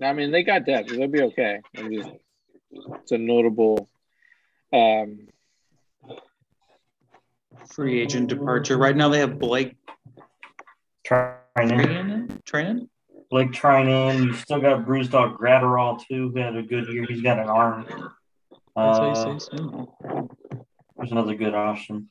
[0.00, 0.88] I mean, they got depth.
[0.88, 1.60] They'll be okay.
[1.74, 2.10] Just,
[2.70, 3.88] it's a notable.
[4.72, 5.26] Um,
[7.74, 8.78] Free agent departure.
[8.78, 9.76] Right now they have Blake
[11.06, 12.88] Treinen, Treinen.
[13.30, 13.48] Treinen?
[13.48, 14.24] Blake Treinen.
[14.24, 17.06] You still got Brusdar Graterol too, who had a good year.
[17.08, 17.86] He's got an arm.
[17.88, 19.96] That's how Uh, you say so.
[20.96, 22.08] there's another good option.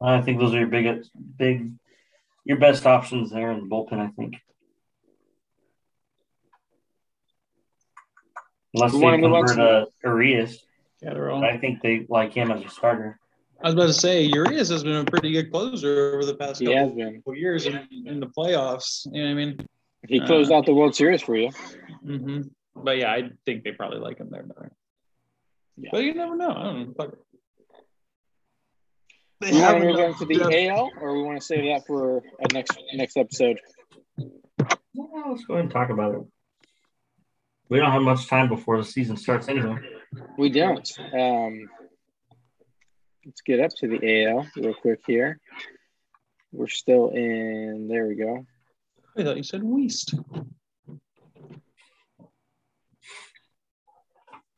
[0.00, 1.72] I think those are your biggest, big,
[2.44, 3.98] your best options there in the bullpen.
[3.98, 4.36] I think.
[8.74, 10.62] Unless they wanna move on convert uh, Urias,
[11.02, 11.42] Catterall.
[11.42, 13.18] I think they like him as a starter.
[13.62, 16.60] I was about to say, Urias has been a pretty good closer over the past
[16.60, 17.16] he couple has been.
[17.16, 19.06] couple years in, in the playoffs.
[19.12, 19.68] You know what I mean?
[20.06, 21.50] He closed Uh, out the World Series for you.
[22.04, 22.42] hmm
[22.76, 24.70] But yeah, I think they probably like him there better.
[25.76, 25.90] Yeah.
[25.92, 26.50] But you never know.
[26.50, 26.94] I don't know.
[26.96, 27.14] Fuck.
[29.40, 30.54] They We want have to move on to the depth.
[30.54, 33.58] AL, or we want to save that for a next next episode.
[34.94, 36.20] Well, let's go ahead and talk about it.
[37.68, 39.76] We don't have much time before the season starts anyway.
[40.36, 40.88] We don't.
[41.12, 41.68] Um,
[43.28, 45.38] let's get up to the AL real quick here.
[46.50, 47.86] We're still in.
[47.86, 48.46] There we go.
[49.16, 50.14] I thought you said West.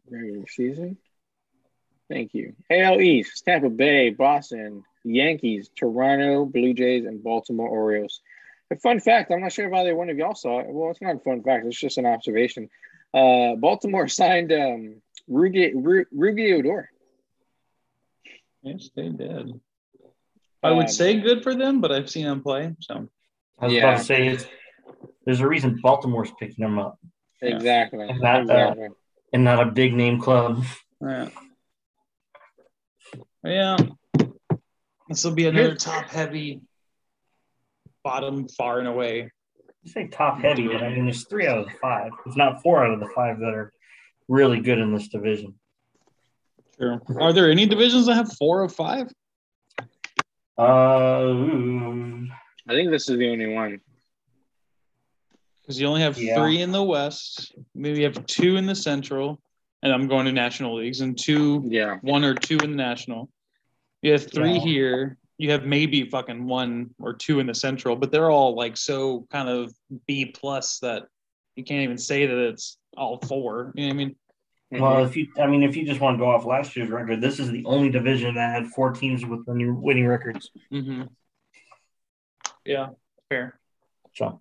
[0.09, 0.98] Regular season.
[2.09, 2.54] Thank you.
[2.70, 8.20] AL East: Tampa Bay, Boston, Yankees, Toronto Blue Jays, and Baltimore Orioles.
[8.70, 10.66] A fun fact: I'm not sure if either one of y'all saw it.
[10.68, 12.70] Well, it's not a fun fact; it's just an observation.
[13.12, 16.88] Uh, Baltimore signed um, Rugi, Ru, Rugi Odor.
[18.62, 19.58] Yes, they did.
[20.62, 22.74] I would say good for them, but I've seen them play.
[22.80, 23.08] So
[23.58, 23.88] I was Yeah.
[23.88, 24.46] about to say it's,
[25.24, 26.98] there's a reason Baltimore's picking them up
[27.42, 28.06] Exactly.
[28.06, 28.74] And that, uh,
[29.32, 30.62] and not a big name club.
[31.00, 31.28] yeah.
[33.42, 33.78] Yeah.
[35.08, 36.60] This will be another top heavy
[38.04, 39.30] bottom far and away.
[39.82, 42.62] You say top heavy, but I mean there's three out of the five, if not
[42.62, 43.72] four out of the five that are
[44.28, 45.54] really good in this division.
[46.80, 47.00] Sure.
[47.20, 49.12] Are there any divisions that have four or five?
[50.56, 51.34] Uh.
[52.68, 53.80] I think this is the only one.
[55.62, 56.36] Because you only have Yeah.
[56.36, 57.54] three in the West.
[57.74, 59.40] Maybe you have two in the Central,
[59.82, 61.98] and I'm going to National Leagues, and two, Yeah.
[62.02, 63.30] one or two in the National.
[64.02, 64.60] You have three Yeah.
[64.60, 65.18] here.
[65.38, 69.26] You have maybe fucking one or two in the Central, but they're all like so
[69.30, 69.74] kind of
[70.06, 71.08] B plus that
[71.56, 73.72] you can't even say that it's all four.
[73.74, 74.16] You know what I mean?
[74.72, 77.20] Well, if you, I mean, if you just want to go off last year's record,
[77.20, 80.50] this is the only division that had four teams with winning, winning records.
[80.72, 81.02] Mm-hmm.
[82.64, 82.90] Yeah,
[83.28, 83.59] fair.
[84.14, 84.38] So,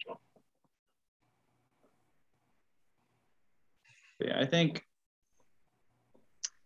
[4.19, 4.83] Yeah, I think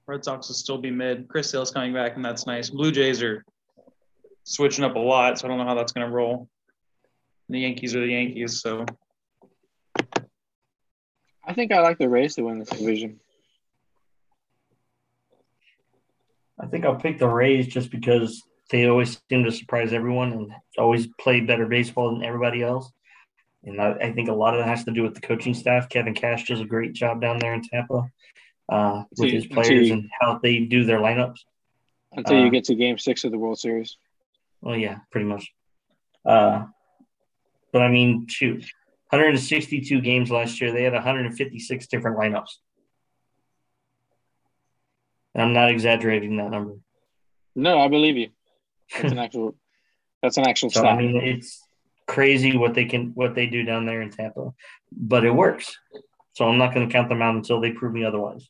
[0.07, 1.27] Red Sox will still be mid.
[1.27, 2.69] Chris Sale's coming back, and that's nice.
[2.69, 3.45] Blue Jays are
[4.43, 6.49] switching up a lot, so I don't know how that's going to roll.
[7.49, 8.85] The Yankees are the Yankees, so
[11.45, 13.19] I think I like the Rays to win this division.
[16.63, 20.51] I think I'll pick the Rays just because they always seem to surprise everyone and
[20.77, 22.89] always play better baseball than everybody else.
[23.65, 25.89] And I, I think a lot of that has to do with the coaching staff.
[25.89, 28.09] Kevin Cash does a great job down there in Tampa
[28.69, 31.39] uh, with his players see- and how they do their lineups.
[32.13, 33.97] Until Uh, you get to Game Six of the World Series.
[34.61, 35.51] Well, yeah, pretty much.
[36.25, 36.65] Uh,
[37.71, 38.63] but I mean, shoot,
[39.09, 40.71] 162 games last year.
[40.71, 42.49] They had 156 different lineups.
[45.33, 46.75] And I'm not exaggerating that number.
[47.55, 48.29] No, I believe you.
[48.93, 49.55] That's an actual.
[50.21, 50.93] That's an actual So stat.
[50.93, 51.61] I mean, it's
[52.07, 54.53] crazy what they can what they do down there in Tampa,
[54.91, 55.77] but it works.
[56.33, 58.47] So I'm not going to count them out until they prove me otherwise.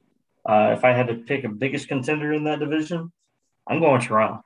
[0.47, 3.11] Uh, if I had to pick a biggest contender in that division,
[3.67, 4.43] I'm going to Toronto.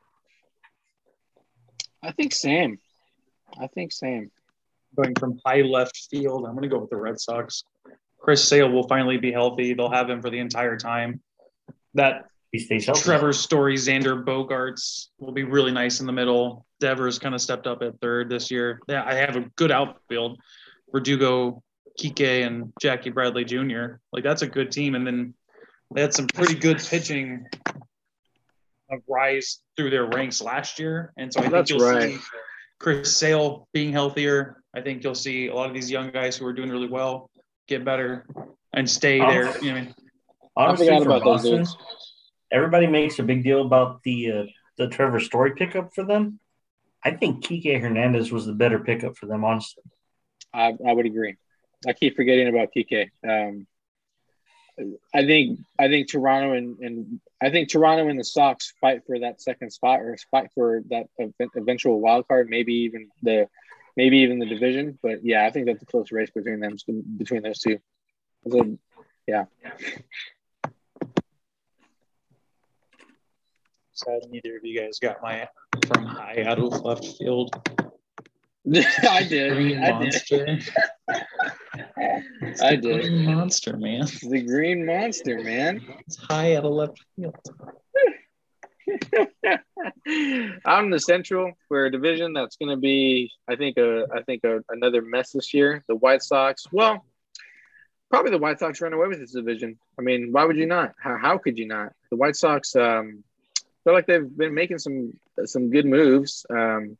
[2.03, 2.79] I think same.
[3.59, 4.31] I think same.
[4.95, 7.63] going from high left field, I'm going to go with the Red Sox.
[8.19, 9.73] Chris Sale will finally be healthy.
[9.73, 11.21] They'll have him for the entire time.
[11.93, 13.01] That He stays healthy.
[13.01, 16.65] Trevor Story, Xander Bogaerts will be really nice in the middle.
[16.79, 18.79] Devers kind of stepped up at third this year.
[18.87, 20.39] Yeah, I have a good outfield.
[20.91, 21.61] Verdugo,
[21.99, 23.95] Kike and Jackie Bradley Jr.
[24.13, 25.33] Like that's a good team, and then
[25.93, 27.45] they had some pretty good pitching
[28.91, 32.13] uh, rise through their ranks last year, and so I think That's you'll right.
[32.13, 32.19] see
[32.79, 34.61] Chris Sale being healthier.
[34.75, 37.29] I think you'll see a lot of these young guys who are doing really well
[37.67, 38.25] get better
[38.73, 39.27] and stay Oh.
[39.29, 39.57] there.
[39.63, 39.87] You know,
[40.57, 41.65] I Honestly, for about Boston,
[42.51, 44.43] everybody makes a big deal about the uh,
[44.77, 46.39] the Trevor Story pickup for them.
[47.03, 49.83] I think Kike Hernandez was the better pickup for them, honestly.
[50.53, 51.35] I, I would agree.
[51.87, 53.09] I keep forgetting about TK.
[53.27, 53.67] Um,
[55.13, 59.19] I think I think Toronto and, and I think Toronto and the Sox fight for
[59.19, 61.07] that second spot or fight for that
[61.55, 63.47] eventual wild card, maybe even the
[63.95, 64.97] maybe even the division.
[65.01, 66.77] But yeah, I think that's a close race between them
[67.17, 67.79] between those two.
[68.49, 68.77] So,
[69.27, 69.45] yeah,
[73.97, 75.47] Sad neither of you guys got my
[75.87, 77.51] from high out of left field.
[79.09, 79.53] I did.
[79.53, 80.13] Green I did.
[80.13, 80.59] monster.
[82.41, 83.01] It's I did.
[83.01, 84.05] Green monster, man.
[84.21, 85.81] The Green Monster, man.
[86.05, 87.35] It's high out of left field.
[90.65, 94.21] out in the Central, for a division that's going to be, I think, a, I
[94.23, 95.83] think a, another mess this year.
[95.87, 97.03] The White Sox, well,
[98.11, 99.79] probably the White Sox run away with this division.
[99.97, 100.93] I mean, why would you not?
[101.01, 101.93] How, how could you not?
[102.11, 103.23] The White Sox um,
[103.87, 105.13] feel like they've been making some
[105.45, 106.45] some good moves.
[106.49, 106.97] Um,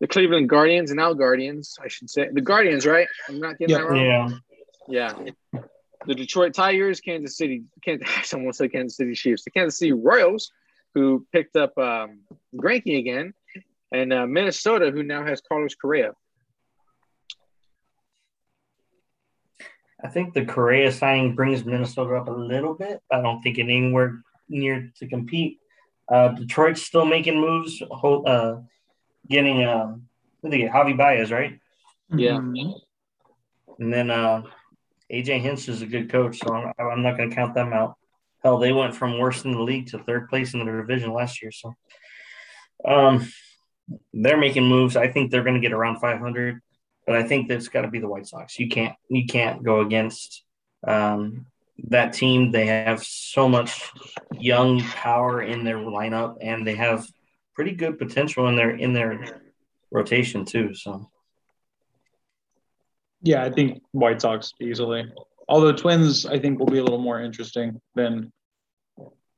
[0.00, 3.08] the Cleveland Guardians and now Guardians, I should say, the Guardians, right?
[3.28, 3.82] I'm not getting Yeah.
[3.82, 4.40] that wrong.
[4.86, 5.12] Yeah.
[5.52, 5.60] Yeah.
[6.06, 10.52] The Detroit Tigers, Kansas City, Kansas, someone said Kansas City Chiefs, the Kansas City Royals,
[10.94, 12.20] who picked up um,
[12.54, 13.34] Greinke again,
[13.90, 16.12] and uh, Minnesota, who now has Carlos Correa.
[20.04, 23.00] I think the Correa signing brings Minnesota up a little bit.
[23.10, 25.58] I don't think it anywhere near to compete.
[26.10, 28.56] Uh, Detroit's still making moves, uh,
[29.28, 30.08] getting um,
[30.42, 31.58] who they get Javi Baez, right?
[32.10, 32.38] Yeah.
[32.38, 32.80] Mhm.
[33.78, 34.42] And then uh,
[35.12, 37.96] AJ Hinch is a good coach, so I'm, I'm not going to count them out.
[38.42, 41.42] Hell, they went from worst in the league to third place in the division last
[41.42, 41.50] year.
[41.50, 41.74] So
[42.84, 43.28] um,
[44.12, 44.96] they're making moves.
[44.96, 46.60] I think they're going to get around 500,
[47.06, 48.58] but I think that's got to be the White Sox.
[48.58, 50.44] You can't you can't go against
[50.86, 51.46] um,
[51.84, 52.50] that team.
[52.50, 53.90] They have so much
[54.38, 57.06] young power in their lineup, and they have
[57.54, 59.42] pretty good potential in their in their
[59.90, 60.74] rotation too.
[60.74, 61.10] So.
[63.22, 65.10] Yeah, I think White Sox easily.
[65.48, 68.32] Although Twins, I think will be a little more interesting than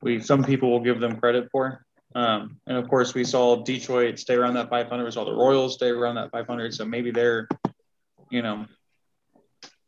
[0.01, 1.85] we some people will give them credit for.
[2.13, 5.03] Um, and of course, we saw Detroit stay around that 500.
[5.03, 6.73] We saw the Royals stay around that 500.
[6.73, 7.47] So maybe they're,
[8.29, 8.65] you know,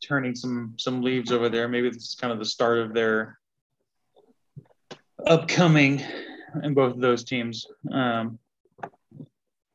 [0.08, 1.68] turning some some leaves over there.
[1.68, 3.40] Maybe this is kind of the start of their
[5.26, 6.04] upcoming
[6.64, 7.66] in both of those teams.
[7.92, 8.40] Um,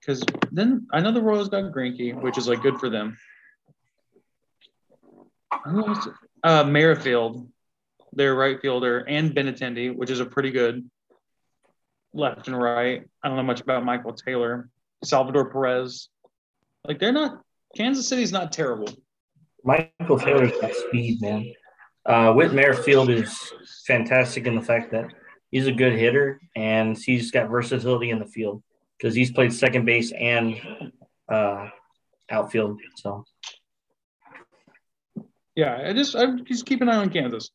[0.00, 3.18] because then I know the Royals got Greinke, which is like good for them.
[5.66, 6.08] Who else?
[6.42, 7.50] Uh, Merrifield,
[8.12, 10.88] their right fielder, and Benintendi, which is a pretty good
[12.14, 13.02] left and right.
[13.22, 14.70] I don't know much about Michael Taylor,
[15.04, 16.08] Salvador Perez.
[16.86, 17.42] Like they're not.
[17.76, 18.88] Kansas City's not terrible.
[19.68, 21.52] Michael Taylor's got speed, man.
[22.06, 23.52] Uh, Whit Merrifield is
[23.86, 25.12] fantastic in the fact that
[25.50, 28.62] he's a good hitter and he's got versatility in the field
[28.96, 30.58] because he's played second base and
[31.30, 31.68] uh,
[32.30, 32.80] outfield.
[32.96, 33.26] So
[35.54, 37.50] Yeah, I just I just keep an eye on Kansas.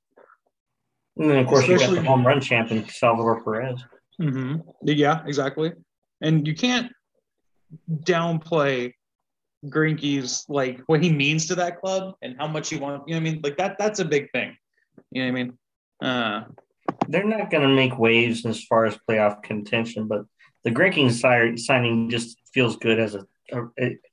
[1.17, 3.83] and then of course you got the home run champion Salvador Perez.
[4.21, 4.57] Mm-hmm.
[4.83, 5.73] Yeah, exactly.
[6.21, 6.91] And you can't
[7.89, 8.93] downplay
[9.65, 13.05] Greinke's like what he means to that club and how much he wants.
[13.07, 13.41] You know what I mean?
[13.43, 13.77] Like that.
[13.77, 14.55] That's a big thing.
[15.11, 15.57] You know what I mean?
[16.01, 16.43] Uh,
[17.07, 20.25] They're not going to make waves as far as playoff contention, but
[20.63, 23.25] the Greinke si- signing just feels good as a,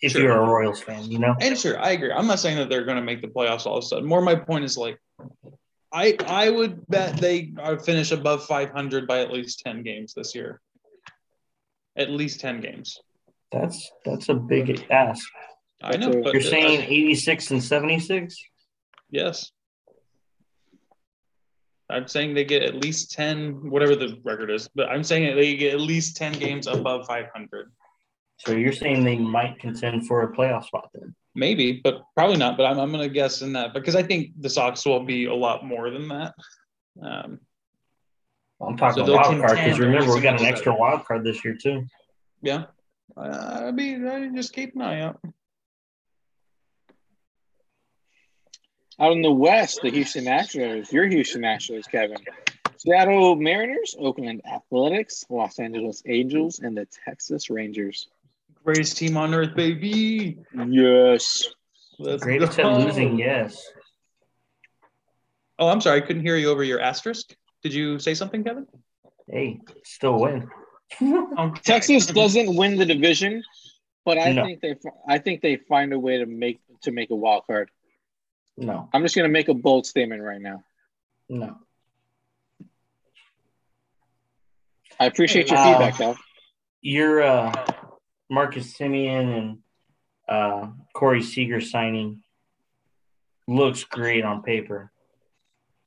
[0.02, 0.22] if Sure.
[0.22, 1.34] you're a Royals fan, you know.
[1.40, 2.12] and sure, I agree.
[2.12, 4.06] I'm not saying that they're going to make the playoffs all of a sudden.
[4.06, 4.98] More, my point is like,
[5.92, 7.52] I I would bet they
[7.84, 10.60] finish above 500 by at least 10 games this year.
[11.96, 13.00] At least 10 games.
[13.52, 15.26] That's that's a big ask.
[15.82, 16.12] I know.
[16.12, 18.36] You're But saying 86 and 76?
[19.10, 19.50] Yes.
[21.88, 25.56] I'm saying they get at least 10, whatever the record is, but I'm saying they
[25.56, 27.72] get at least 10 games above 500.
[28.38, 31.14] So you're saying they might contend for a playoff spot then?
[31.34, 32.56] Maybe, but probably not.
[32.56, 35.26] But I'm, I'm going to guess in that because I think the Sox will be
[35.26, 36.34] a lot more than that.
[37.02, 37.40] Um,
[38.62, 41.56] I'm talking So wild card because remember we got an extra wild card this year
[41.60, 41.86] too.
[42.42, 42.64] yeah.
[43.16, 45.20] Uh, I mean, I just keep an eye out.
[48.98, 52.18] Out in the West, the Houston Astros, your Houston Astros, Kevin.
[52.76, 58.08] Seattle Mariners, Oakland Athletics, Los Angeles Angels, and the Texas Rangers.
[58.64, 60.38] Greatest team on earth, baby.
[60.68, 61.46] Yes.
[61.98, 63.70] Let's Great at losing, yes.
[65.58, 66.02] Oh, I'm sorry.
[66.02, 67.34] I couldn't hear you over your asterisk.
[67.62, 68.66] Did you say something, Kevin?
[69.30, 70.48] Hey, still win.
[71.00, 71.60] Okay.
[71.62, 73.42] Texas doesn't win the division,
[74.04, 74.44] but I No.
[74.44, 74.74] think they
[75.08, 77.70] I think they find a way to make to make a wild card.
[78.56, 80.62] No, I'm just gonna make a bold statement right now.
[81.28, 81.56] no.
[84.98, 86.16] I appreciate your Uh, feedback, Cal.
[86.82, 87.66] Your uh,
[88.28, 89.58] Marcus Semien and
[90.28, 92.22] uh, Corey Seager signing
[93.48, 94.92] looks great on paper.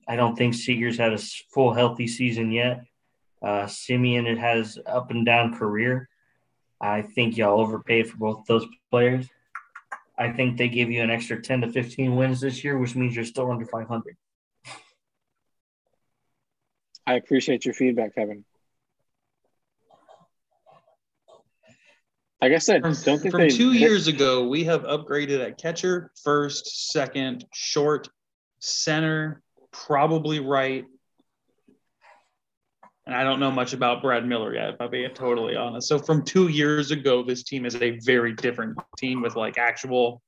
[0.07, 1.17] I don't think Seager's had a
[1.53, 2.81] full healthy season yet.
[3.43, 6.07] Uh, Semien it has up and down career.
[6.79, 9.27] I think y'all overpaid for both those players.
[10.17, 13.15] I think they give you an extra 10 to 15 wins this year, which means
[13.15, 14.15] you're still under 500.
[17.05, 18.45] I appreciate your feedback, Kevin.
[22.41, 25.57] Like I said, From, don't think from they two years ago, we have upgraded at
[25.57, 28.09] catcher, first, second, short,
[28.59, 29.41] center,
[29.71, 30.83] probably right.
[33.05, 35.87] And I don't know much about Brad Miller yet, if I'm being totally honest.
[35.89, 40.21] So from two years ago, this team is a very different team with like actual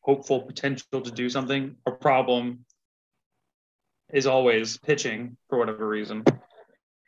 [0.00, 1.76] hopeful potential to do something.
[1.86, 2.64] Our problem
[4.12, 6.24] is always pitching for whatever reason.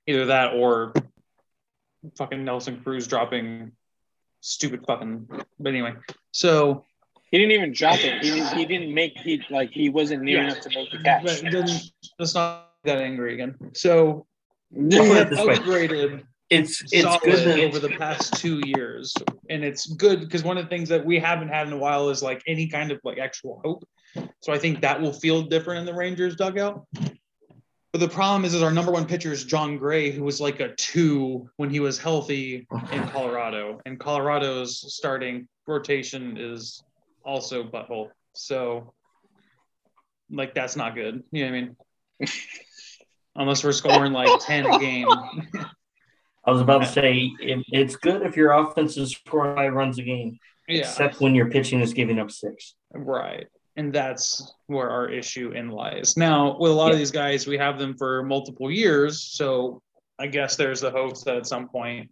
[0.07, 0.93] Either that or
[2.17, 3.73] fucking Nelson Cruz dropping
[4.41, 5.27] stupid fucking
[5.59, 5.93] but anyway.
[6.33, 6.87] So
[7.31, 8.23] He didn't even drop it.
[8.23, 10.45] He, he didn't make he like he wasn't near Yeah.
[10.45, 11.23] enough to make the catch.
[11.25, 11.67] but then
[12.19, 13.57] let's not get angry again.
[13.75, 14.27] So
[14.71, 15.57] we Put it have way.
[15.57, 19.15] upgraded It's it's good that over the past two years.
[19.49, 22.11] And it's good because one of the things that we haven't had in a while
[22.11, 23.85] is like any kind of like actual hope.
[24.41, 26.87] So I think that will feel different in the Rangers dugout.
[27.93, 30.61] But the problem is, is our number one pitcher is Jon Gray, who was like
[30.61, 33.81] a two when he was healthy in Colorado.
[33.85, 36.83] And Colorado's starting rotation is
[37.25, 38.11] also butthole.
[38.35, 38.95] So
[40.31, 41.23] like that's not good.
[41.33, 41.77] You know what I mean?
[43.37, 45.07] Unless we're scoring like 10 a game.
[46.45, 49.99] I was about to say it, it's good if your offense is scoring five runs
[49.99, 50.81] a game, Yeah.
[50.81, 52.75] except when your pitching is giving up six.
[52.93, 53.47] Right.
[53.77, 56.17] And that's where our issue in lies.
[56.17, 59.23] Now, with a lot of these guys, we have them for multiple years.
[59.23, 59.81] So
[60.19, 62.11] I guess there's the hopes that at some point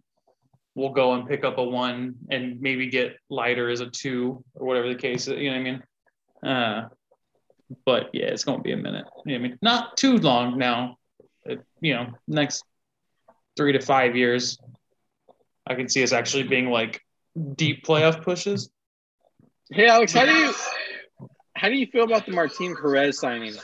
[0.75, 4.65] we'll go and pick up a one and maybe get lighter as a two or
[4.67, 5.37] whatever the case is.
[5.37, 5.83] You know what I mean?
[6.51, 6.89] Uh,
[7.85, 9.05] but yeah, it's going to be a minute.
[9.25, 9.59] You know what I mean?
[9.61, 10.95] Not too long now.
[11.45, 12.63] It, you know, next
[13.55, 14.57] three to five years,
[15.67, 17.01] I can see us actually being like
[17.55, 18.69] deep playoff pushes.
[19.71, 20.53] Hey Alex, how do you
[21.55, 23.55] how do you feel about the Martin Perez signing?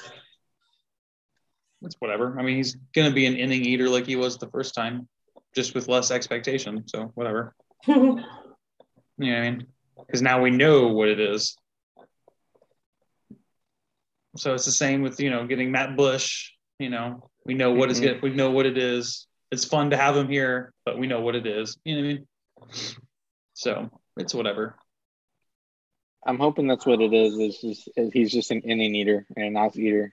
[1.82, 2.38] it's whatever.
[2.40, 5.08] I mean, he's gonna be an inning eater like he was the first time,
[5.54, 6.88] just with less expectation.
[6.88, 7.56] So whatever.
[9.18, 9.68] You know what I mean?
[10.06, 11.56] Because now we know what it is.
[14.36, 16.52] So it's the same with you know getting Matt Bush.
[16.80, 18.04] You know, we know what it's Mhm.
[18.04, 18.22] get.
[18.22, 19.28] We know what it is.
[19.52, 21.78] It's fun to have him here, but we know what it is.
[21.86, 22.28] You know what I mean?
[23.54, 24.76] So it's whatever.
[26.26, 27.38] I'm hoping that's what it is.
[27.38, 30.12] Is just is he's just an inning eater and an off eater.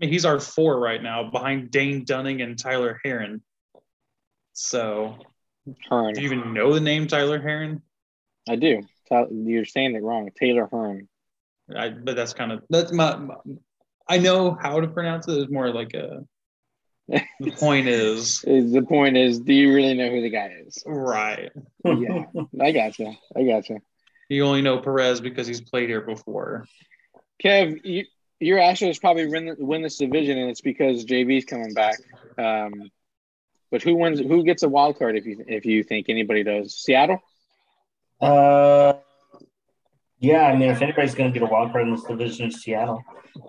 [0.00, 3.42] I mean, he's our four right now, behind Dane Dunning and Tyler Heron.
[4.54, 5.18] So,
[5.88, 6.14] Hearn.
[6.14, 7.82] do you even know the name Tyler Heron?
[8.48, 8.82] I do.
[9.30, 10.30] You're saying it wrong.
[10.34, 11.08] Taylor Hearn.
[11.74, 13.36] I, but that's kind of that's my, my-
[14.08, 15.38] I know how to pronounce it.
[15.38, 16.24] It's more like a.
[17.08, 20.82] The point is Is the point is, do you really know who the guy is?
[20.86, 21.50] right.
[21.84, 22.24] Yeah,
[22.60, 23.12] I gotcha.
[23.36, 23.78] I gotcha.
[24.28, 26.66] You only know Perez because he's played here before.
[27.42, 28.04] Kev, you,
[28.40, 31.98] your Astros probably win, the win this division, and it's because JV's coming back.
[32.38, 32.90] Um,
[33.70, 34.20] but who wins?
[34.20, 36.74] Who gets a wild card if you if you think anybody does?
[36.74, 37.20] Seattle.
[38.20, 38.94] Uh,
[40.22, 42.62] yeah, I mean, if anybody's going to get a wild card in this division, it's
[42.62, 43.02] Seattle.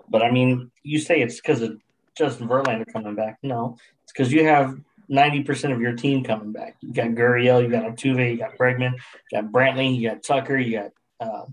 [0.08, 1.78] But I mean, you say it's because of
[2.18, 3.38] Justin Verlander coming back.
[3.44, 4.76] No, it's because you have
[5.08, 6.76] 90% of your team coming back.
[6.80, 8.94] You got Gurriel, you got Altuve, you got Bregman,
[9.30, 11.44] you got Brantley, you got Tucker, you got uh,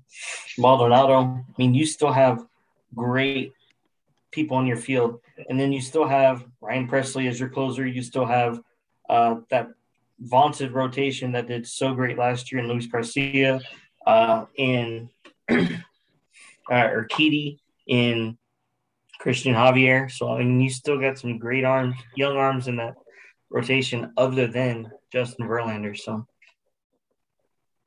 [0.57, 1.19] Maldonado.
[1.19, 2.43] I mean, you still have
[2.95, 3.53] great
[4.32, 5.19] people on your field.
[5.49, 7.86] And then you still have Ryan Pressly as your closer.
[7.86, 8.59] You still have
[9.07, 9.67] uh, that
[10.19, 13.59] vaunted rotation that did so great last year in Luis Garcia,
[14.06, 15.10] uh, in
[15.49, 15.56] uh,
[16.70, 18.38] Urquidy, in
[19.20, 20.12] Christian Javier.
[20.12, 22.95] So I mean, you still got some great arms, young arms in that
[23.49, 25.97] rotation, other than Justin Verlander.
[25.97, 26.26] So,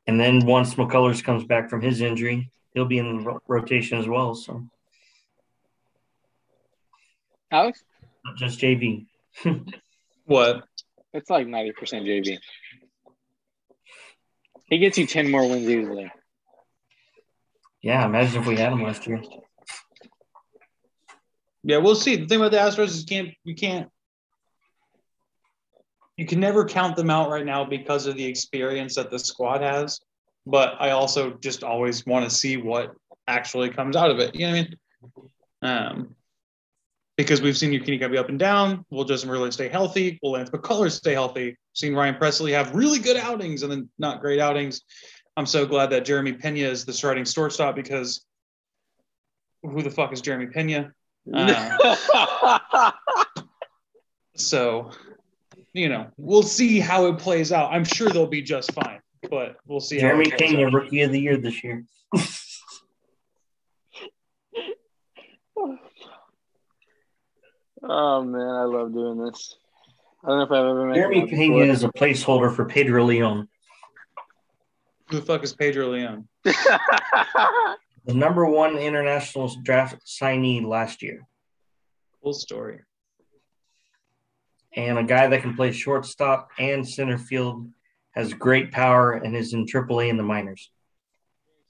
[0.06, 4.08] and then once McCullers comes back from his injury, he'll be in the rotation as
[4.08, 4.34] well.
[4.34, 4.66] So
[7.50, 7.82] Alex,
[8.24, 9.06] not just JV.
[10.26, 10.64] What?
[11.14, 12.38] it's like ninety percent JV.
[14.66, 16.10] He gets you ten more wins easily.
[17.82, 19.22] Yeah, imagine if we had him last year.
[21.62, 22.16] Yeah, we'll see.
[22.16, 23.88] The thing about the Astros is you can't you can't
[26.16, 29.60] you can never count them out right now because of the experience that the squad
[29.62, 30.00] has.
[30.46, 32.94] But I also just always want to see what
[33.26, 34.34] actually comes out of it.
[34.34, 34.76] You know what I mean?
[35.62, 36.16] Um,
[37.16, 38.84] because we've seen Eugenio be up and down.
[38.90, 40.18] Will Justin Verlander stay healthy?
[40.22, 41.56] Will Lance McCullers stay healthy?
[41.74, 44.82] Seen Ryan Pressly have really good outings and then not great outings.
[45.36, 48.24] I'm so glad that Jeremy Pena is the starting shortstop because
[49.62, 50.92] who the fuck is Jeremy Pena?
[51.32, 52.92] Uh,
[54.36, 54.90] so,
[55.72, 57.72] you know, we'll see how it plays out.
[57.72, 59.98] I'm sure they'll be just fine, but we'll see.
[59.98, 60.72] Jeremy Pena, out.
[60.72, 61.84] rookie of the year this year.
[67.82, 69.56] oh man, I love doing this.
[70.24, 73.46] I don't know if I've ever met Jeremy Pena is a placeholder for Pedro Leon.
[75.10, 76.26] Who the fuck is Pedro Leon?
[76.44, 77.76] the
[78.08, 81.26] number one international draft signee last year.
[82.22, 82.80] Cool story.
[84.74, 87.68] And a guy that can play shortstop and center field
[88.12, 90.70] has great power and is in AAA in the minors.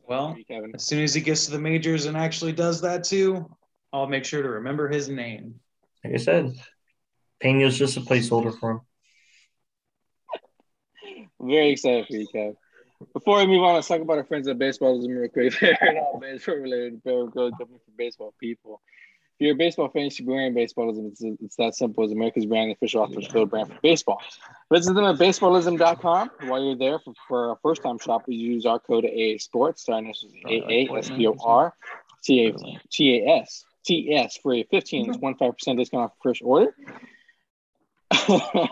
[0.06, 0.36] Well,
[0.74, 3.50] as soon as he gets to the majors and actually does that too,
[3.92, 5.56] I'll make sure to remember his name.
[6.04, 6.54] Like I said,
[7.42, 8.80] Pena's just a placeholder for him.
[11.40, 12.56] Very excited for you, Kev.
[13.12, 15.54] Before we move on, let's talk about our friends at Baseballism real quick.
[15.60, 17.68] They're not baseball related, but go for
[17.98, 18.80] baseball people.
[19.34, 21.08] If you're a baseball fan, you should be wearing Baseballism.
[21.08, 22.04] It's, it's that simple.
[22.04, 24.22] It's America's brand, official authorized field brand for baseball.
[24.72, 26.30] Visit them at baseballism.com.
[26.44, 29.88] While you're there for, for a first time shop, you use our code AA Sports.
[29.88, 31.74] Our initials is A-A-S-P-O-R
[32.24, 33.64] T-A-T-A-S.
[33.84, 36.74] T-S for a 15 to 15% discount off first order.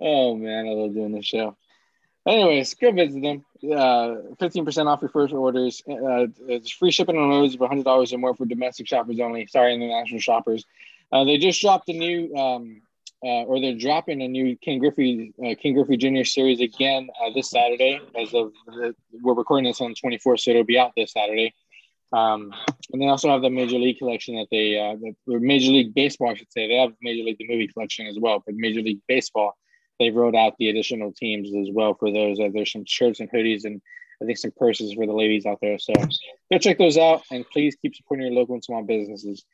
[0.00, 1.56] Oh man, I love doing this show.
[2.26, 3.44] Anyways, go visit them.
[3.62, 5.82] Uh, 15% off your first orders.
[5.88, 9.46] Uh, it's free shipping on orders of $100 or more for domestic shoppers only.
[9.46, 10.64] Sorry, international shoppers.
[11.12, 12.82] Uh, they just dropped a new, um,
[13.22, 16.24] uh, or they're dropping a new King Griffey uh, Ken Griffey Jr.
[16.24, 18.00] series again this Saturday.
[18.18, 21.54] As of the, we're recording this on the 24th, so it'll be out this Saturday.
[22.12, 22.52] Um,
[22.92, 26.30] and they also have the Major League collection that they, uh, the, Major League Baseball,
[26.30, 26.66] I should say.
[26.66, 29.56] They have Major League the movie collection as well, but Major League Baseball,
[29.98, 32.40] they wrote out the additional teams as well for those.
[32.40, 33.80] Uh, there's some shirts and hoodies and
[34.20, 35.78] I think some purses for the ladies out there.
[35.78, 35.92] So
[36.50, 39.44] go check those out and please keep supporting your local and small businesses.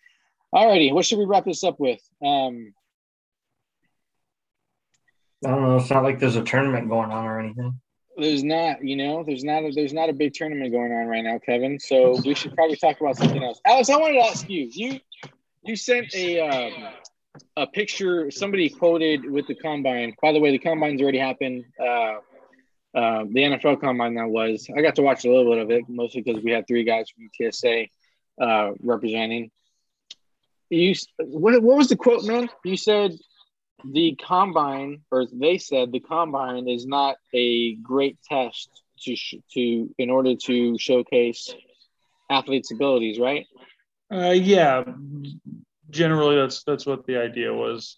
[0.55, 2.01] Alrighty, what should we wrap this up with?
[2.25, 2.73] Um,
[5.45, 5.77] I don't know.
[5.77, 7.81] It's not like there's a tournament going on or anything
[8.17, 11.23] there's not, you know, there's not a, there's not a big tournament going on right
[11.23, 11.79] now, Kevin.
[11.79, 13.61] So we should probably talk about something else.
[13.65, 14.69] Alex, I wanted to ask you.
[14.71, 15.01] You
[15.63, 16.89] you sent a um,
[17.57, 18.31] a picture.
[18.31, 20.15] Somebody quoted with the combine.
[20.23, 21.65] By the way, the combine's already happened.
[21.79, 22.17] Uh,
[22.95, 24.69] uh, the NFL combine that was.
[24.75, 27.11] I got to watch a little bit of it, mostly because we had three guys
[27.11, 27.91] from UTSA
[28.41, 29.51] uh, representing.
[30.71, 32.49] You what, what was the quote, man?
[32.65, 33.13] You said
[33.85, 38.71] the combine, or they said the combine is not a great test
[39.03, 41.55] to sh- to in order to showcase
[42.31, 43.47] athletes' abilities, right?
[44.13, 44.85] Uh, yeah,
[45.91, 47.97] generally that's that's what the idea was.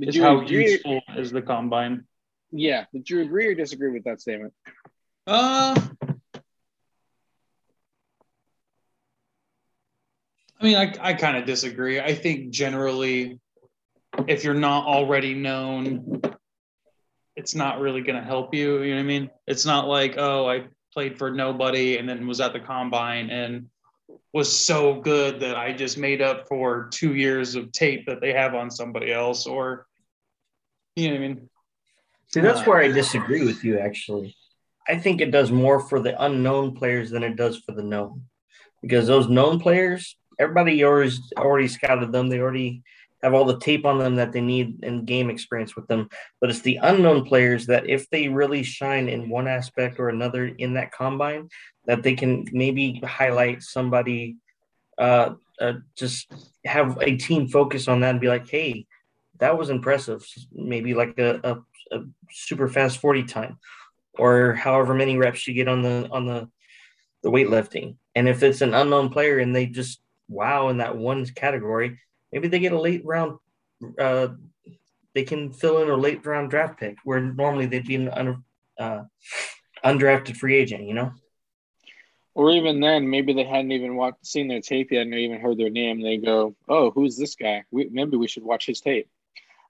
[0.00, 0.64] Is how agree?
[0.72, 2.04] useful is the combine?
[2.52, 4.52] Yeah, did you agree or disagree with that statement?
[5.26, 5.78] Uh,
[10.60, 12.00] I mean, I I kind of disagree.
[12.00, 13.40] I think generally
[14.28, 16.20] if you're not already known,
[17.36, 18.82] it's not really going to help you.
[18.82, 19.30] You know what I mean?
[19.46, 23.66] It's not like, oh, I played for nobody and then was at the combine and
[24.32, 28.32] was so good that I just made up for two years of tape that they
[28.32, 29.86] have on somebody else, or
[30.96, 31.48] you know what I mean?
[32.28, 33.78] See, that's where I disagree with you.
[33.78, 34.36] Actually,
[34.86, 38.22] I think it does more for the unknown players than it does for the known,
[38.82, 42.28] because those known players, everybody already already scouted them.
[42.28, 42.82] They already
[43.22, 46.08] have all the tape on them that they need and game experience with them.
[46.40, 50.46] But it's the unknown players that if they really shine in one aspect or another
[50.46, 51.48] in that combine,
[51.86, 54.36] that they can maybe highlight somebody,
[54.98, 56.32] uh, uh, just
[56.64, 58.86] have a team focus on that and be like, hey,
[59.38, 60.26] that was impressive.
[60.52, 63.58] Maybe like a, a, a super fast 40 time
[64.18, 66.48] or however many reps you get on the on the
[67.22, 67.96] the weightlifting.
[68.14, 71.98] And if it's an unknown player and they just wow in that one category,
[72.32, 73.38] maybe they get a late round.
[73.98, 74.28] Uh,
[75.14, 78.44] they can fill in a late round draft pick where normally they'd be an un,
[78.78, 79.02] uh,
[79.84, 80.84] undrafted free agent.
[80.84, 81.12] You know.
[82.34, 85.58] Or even then, maybe they hadn't even watched, seen their tape yet, and even heard
[85.58, 86.00] their name.
[86.00, 87.64] They go, "Oh, who's this guy?
[87.70, 89.08] We, maybe we should watch his tape."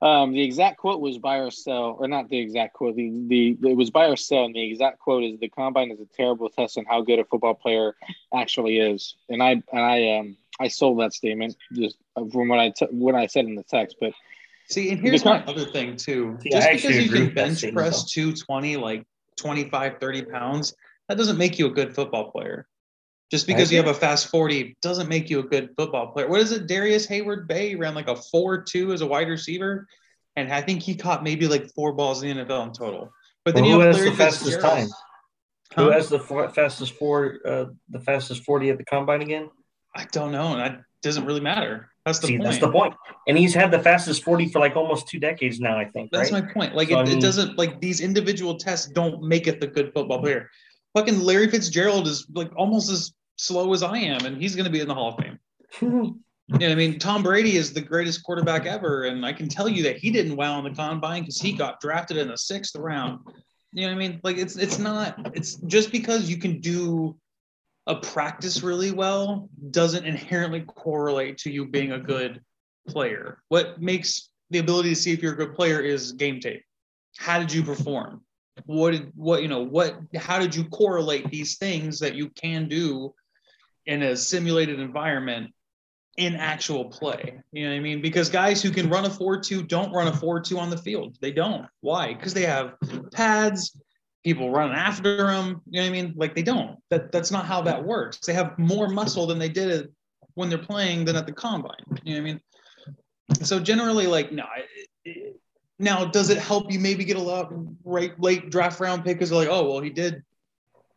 [0.02, 2.96] Um, the exact quote was buy or sell, or not the exact quote.
[2.96, 6.00] The, the it was buy or sell, and the exact quote is the combine is
[6.00, 7.96] a terrible test on how good a football player
[8.34, 9.14] actually is.
[9.28, 13.14] And I and I um I sold that statement just from what I t- what
[13.14, 13.96] I said in the text.
[14.00, 14.12] But
[14.68, 16.38] See, and here's my other thing too.
[16.44, 19.04] Yeah, I Just actually because you can bench press 220 like
[19.36, 20.74] 25, 30 pounds,
[21.08, 22.68] that doesn't make you a good football player.
[23.32, 26.28] Just because you have a fast 40 doesn't make you a good football player.
[26.28, 26.66] What is it?
[26.66, 29.86] Darrius Heyward Bey ran like a 4-2 as a wide receiver.
[30.36, 33.12] And I think he caught maybe like four balls in the NFL in total.
[33.44, 34.78] But then Well, you who have has Larry the fastest Fitzgerald.
[34.78, 34.88] time?
[35.72, 35.84] Huh?
[35.84, 37.38] Who has the f- fastest four?
[37.44, 39.48] Uh, the fastest forty at the combine again?
[39.95, 40.53] I don't know.
[40.53, 41.91] And that doesn't really matter.
[42.07, 42.45] That's the See, point.
[42.45, 42.95] that's the point.
[43.28, 45.78] And he's had the fastest forty for like almost two decades now.
[45.78, 46.11] I think.
[46.11, 46.45] That's right?
[46.45, 46.74] my point.
[46.74, 49.66] Like So, I it, mean- it doesn't like these individual tests don't make it the
[49.66, 50.26] good football mm-hmm.
[50.26, 50.51] player.
[50.95, 54.80] Fucking Larry Fitzgerald is like almost as slow as I am, and he's gonna be
[54.80, 56.16] in the Hall of Fame.
[56.53, 56.99] You know what I mean?
[56.99, 60.34] Tom Brady is the greatest quarterback ever, and I can tell you that he didn't
[60.34, 63.20] wow in the combine because he got drafted in the sixth round.
[63.72, 64.20] You know what I mean?
[64.24, 67.16] Like it's it's not it's just because you can do
[67.87, 72.41] a practice really well doesn't inherently correlate to you being a good
[72.89, 73.43] player.
[73.49, 76.64] What makes the ability to see if you're a good player is game tape.
[77.16, 78.22] How did you perform?
[78.66, 82.68] What did what you know what how did you correlate these things that you can
[82.68, 83.14] do
[83.87, 85.53] in a simulated environment
[86.18, 87.41] in actual play?
[87.53, 88.03] You know what I mean?
[88.03, 91.16] Because guys who can run a 4-2 don't run a 4-2 on the field.
[91.20, 91.66] They don't.
[91.81, 92.12] Why?
[92.12, 92.74] Because they have
[93.12, 93.76] pads,
[94.25, 95.62] people running after them.
[95.71, 96.14] You know what I mean?
[96.16, 96.79] Like they don't.
[96.91, 98.18] That that's not how that works.
[98.18, 99.89] They have more muscle than they did
[100.35, 101.75] when they're playing than at the combine.
[102.05, 102.41] You know what I mean?
[103.43, 104.45] So generally, like no.
[104.57, 105.37] it- it-
[105.83, 107.51] now, does it help you maybe get a lot
[107.85, 110.23] right late draft round pick because like, oh well, he did,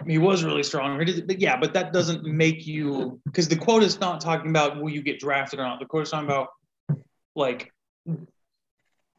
[0.06, 1.00] he was really strong.
[1.06, 4.82] Did, but yeah, but that doesn't make you because the quote is not talking about
[4.82, 5.80] will you get drafted or not.
[5.80, 6.50] The quote is talking about
[7.34, 7.72] like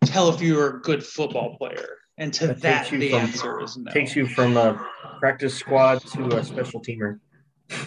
[0.04, 3.76] tell if you're a good football player, and to That that the from- answer is
[3.76, 3.90] no.
[3.92, 4.74] Takes you from a
[5.18, 7.18] practice squad to a special teamer.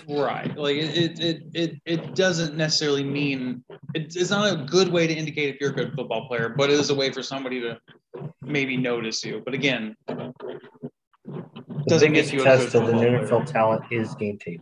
[0.09, 0.55] Right.
[0.57, 3.63] Like it, it, it, it, doesn't necessarily mean
[3.93, 6.71] it's, it's not a good way to indicate if you're a good football player, but
[6.71, 7.77] it is a way for somebody to
[8.41, 9.41] maybe notice you.
[9.45, 10.33] But again, The
[11.87, 13.45] doesn't biggest make you a good test of an football player.
[13.45, 14.61] Talent is game tape.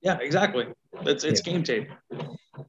[0.00, 0.66] Yeah, exactly.
[1.02, 1.88] It's it's game tape.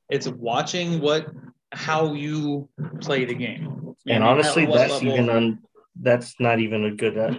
[0.09, 1.27] It's watching what
[1.71, 2.67] how you
[3.01, 3.95] play the game.
[4.05, 5.59] You And know, honestly, that's level- even on.
[6.01, 7.17] That's not even a good.
[7.17, 7.35] Uh,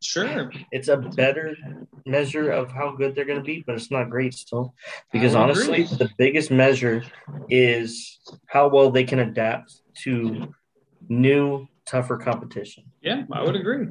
[0.00, 0.50] sure.
[0.72, 1.56] it's a better
[2.06, 4.74] measure of how good they're going to be, but it's not great still.
[5.12, 7.04] Because honestly, the biggest measure
[7.48, 10.52] is how well they can adapt to
[11.08, 12.84] new, tougher competition.
[13.00, 13.86] Yeah, I would agree.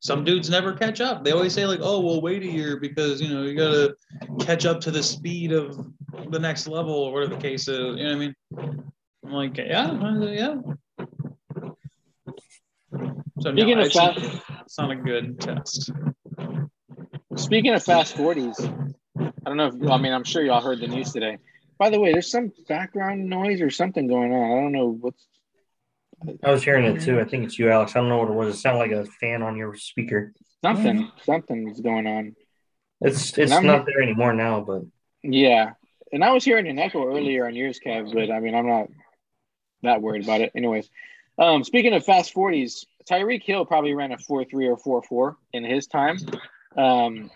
[0.00, 1.24] Some dudes never catch up.
[1.24, 3.96] They always say like, "Oh, well, wait a year because you know you got to
[4.44, 5.76] catch up to the speed of
[6.30, 8.34] the next level or whatever the case is." You know what I mean?
[9.24, 10.56] I'm like, yeah, yeah.
[13.40, 15.90] So no, Speaking of it's, fast- it's not a good test.
[17.36, 20.86] Speaking of fast 40s, I don't know if, I mean, I'm sure y'all heard the
[20.88, 21.38] news today.
[21.78, 24.50] By the way, there's some background noise or something going on.
[24.50, 25.26] I don't know what's.
[26.42, 27.20] I was hearing it too.
[27.20, 27.94] I think it's you, Alex.
[27.94, 28.54] I don't know what it was.
[28.54, 30.32] It sounded like a fan on your speaker.
[30.64, 32.34] Something, something's going on.
[33.02, 34.82] It's it's I'm- not there anymore now, but
[35.22, 35.72] Yeah.
[36.12, 38.86] And I was hearing an echo earlier on yours, Kev, but I mean, I'm not
[39.82, 40.52] that worried about it.
[40.54, 40.88] Anyways,
[41.38, 45.36] um, speaking of fast 40s, Tyreek Hill probably ran a 4 3 or 4 4
[45.52, 46.18] in his time.
[46.76, 47.30] Um,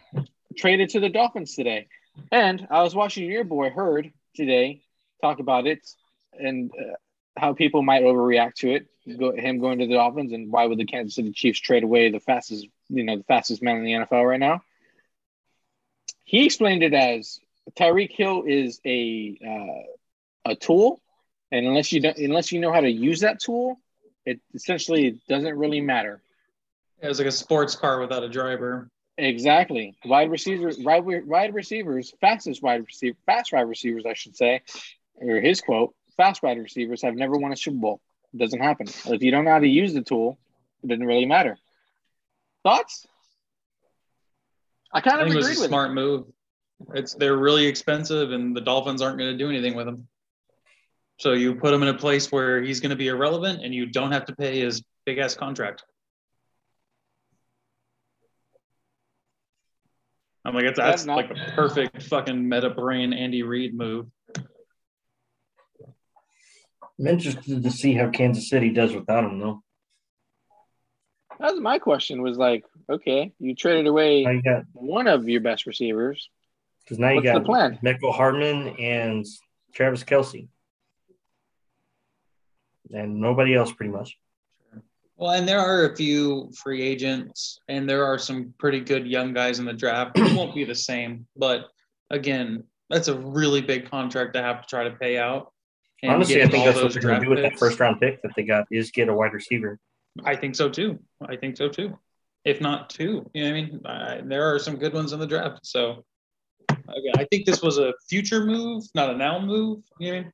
[0.56, 1.88] traded to the Dolphins today.
[2.30, 4.82] And I was watching your boy Hurd today
[5.22, 5.86] talk about it
[6.38, 6.94] and uh,
[7.36, 8.86] how people might overreact to it,
[9.18, 12.10] go, him going to the Dolphins, and why would the Kansas City Chiefs trade away
[12.10, 14.62] the fastest, you know, the fastest man in the NFL right now?
[16.24, 17.40] He explained it as
[17.78, 21.00] Tyreek Hill is a uh, a tool,
[21.50, 23.78] and unless you don't, unless you know how to use that tool,
[24.24, 26.22] it essentially doesn't really matter.
[27.02, 28.90] It was like a sports car without a driver.
[29.16, 29.96] Exactly.
[30.04, 34.62] Wide receivers, wide, wide receivers, fastest wide receiver, fast wide receivers, I should say,
[35.16, 38.00] or his quote: "Fast wide receivers have never won a Super Bowl.
[38.32, 38.86] It doesn't happen.
[39.06, 40.38] If you don't know how to use the tool,
[40.82, 41.58] it doesn't really matter."
[42.62, 43.06] Thoughts?
[44.92, 46.26] I I kind of think it was a smart move.
[46.94, 50.08] It's they're really expensive, and the Dolphins aren't going to do anything with him.
[51.20, 53.84] So you put him in a place where he's going to be irrelevant, and you
[53.84, 55.84] don't have to pay his big ass contract.
[60.46, 64.06] I'm like, that's, that's not- like a perfect fucking meta brain Andy Reid move.
[66.98, 69.62] I'm interested to see how Kansas City does without him, though.
[71.38, 72.22] That was my question.
[72.22, 76.30] Was like, okay, you traded away Now you got one of your best receivers.
[76.82, 77.78] because now you What's the got plan?
[77.84, 79.26] Mecole Hardman and
[79.74, 80.48] Travis Kelce.
[82.92, 84.16] And nobody else pretty much.
[85.16, 89.34] Well, and there are a few free agents, and there are some pretty good young
[89.34, 90.18] guys in the draft.
[90.18, 91.66] It won't be the same, but
[92.08, 95.52] again, that's a really big contract to have to try to pay out.
[96.02, 98.22] And Honestly, I think that's what they're going to do with that first round pick
[98.22, 99.78] that they got is get a wide receiver.
[100.24, 100.98] I think so too.
[101.22, 101.98] I think so too.
[102.44, 103.80] If not two, you know what I mean?
[103.84, 105.60] I, there are some good ones in the draft.
[105.66, 106.04] So
[106.70, 109.82] again, I think this was a future move, not a now move.
[109.98, 110.32] You know what I mean?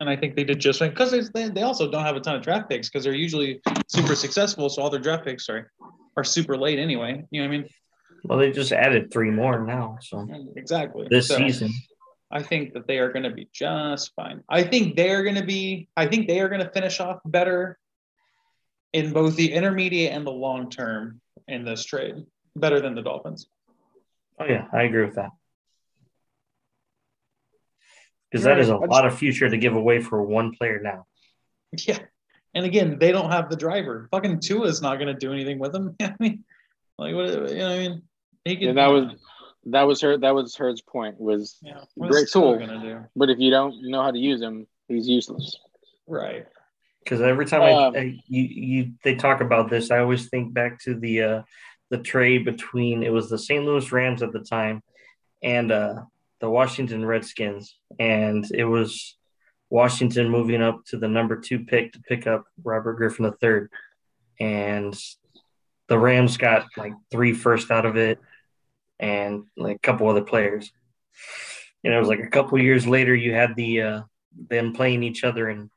[0.00, 2.36] And I think they did just right because they, they also don't have a ton
[2.36, 4.68] of draft picks because they're usually super successful.
[4.68, 5.64] So all their draft picks, sorry,
[6.16, 7.24] are super late anyway.
[7.30, 7.68] You know what I mean?
[8.24, 10.26] Well, they just added three more now, so
[10.56, 11.06] Exactly.
[11.10, 11.70] this So- season.
[12.32, 14.44] I think that they are going to be just fine.
[14.48, 17.18] I think they are going to be, I think they are going to finish off
[17.24, 17.76] better
[18.92, 22.14] in both the intermediate and the long term in this trade,
[22.54, 23.48] better than the Dolphins.
[24.38, 25.30] Oh yeah, I agree with that.
[28.30, 31.06] Because that is a lot of future to give away for one player now.
[31.86, 31.98] Yeah.
[32.52, 34.08] And again, they don't have the driver.
[34.10, 35.94] Fucking Tua is not going to do anything with them.
[36.02, 36.44] I mean,
[36.98, 38.02] like, what, you know what I mean?
[38.44, 39.14] He could, Yeah, that was
[39.66, 42.56] that was her that was her's point was yeah, great tool.
[42.56, 43.04] going to do?
[43.14, 45.56] but if you don't know how to use him, he's useless.
[46.08, 46.46] Right.
[47.04, 50.52] Because every time Um, I, I you you they talk about this, I always think
[50.52, 51.42] back to the uh,
[51.90, 53.64] the trade between it was the St.
[53.64, 54.82] Louis Rams at the time
[55.42, 56.02] and uh,
[56.40, 59.16] the Washington Redskins, and it was
[59.68, 63.68] Washington moving up to the number two pick to pick up Robert Griffin III,
[64.40, 64.98] and
[65.88, 68.18] the Rams got like three first out of it,
[68.98, 70.72] and like a couple other players.
[71.84, 74.02] And it was like a couple years later, you had the uh,
[74.48, 75.70] them playing each other and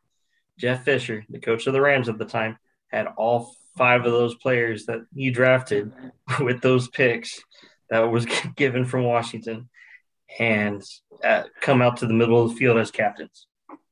[0.58, 2.58] Jeff Fisher, the coach of the Rams at the time,
[2.88, 5.92] had all five of those players that he drafted
[6.40, 7.42] with those picks
[7.90, 9.70] that was given from Washington
[10.40, 10.84] and
[11.24, 13.48] uh, come out to the middle of the field as captains.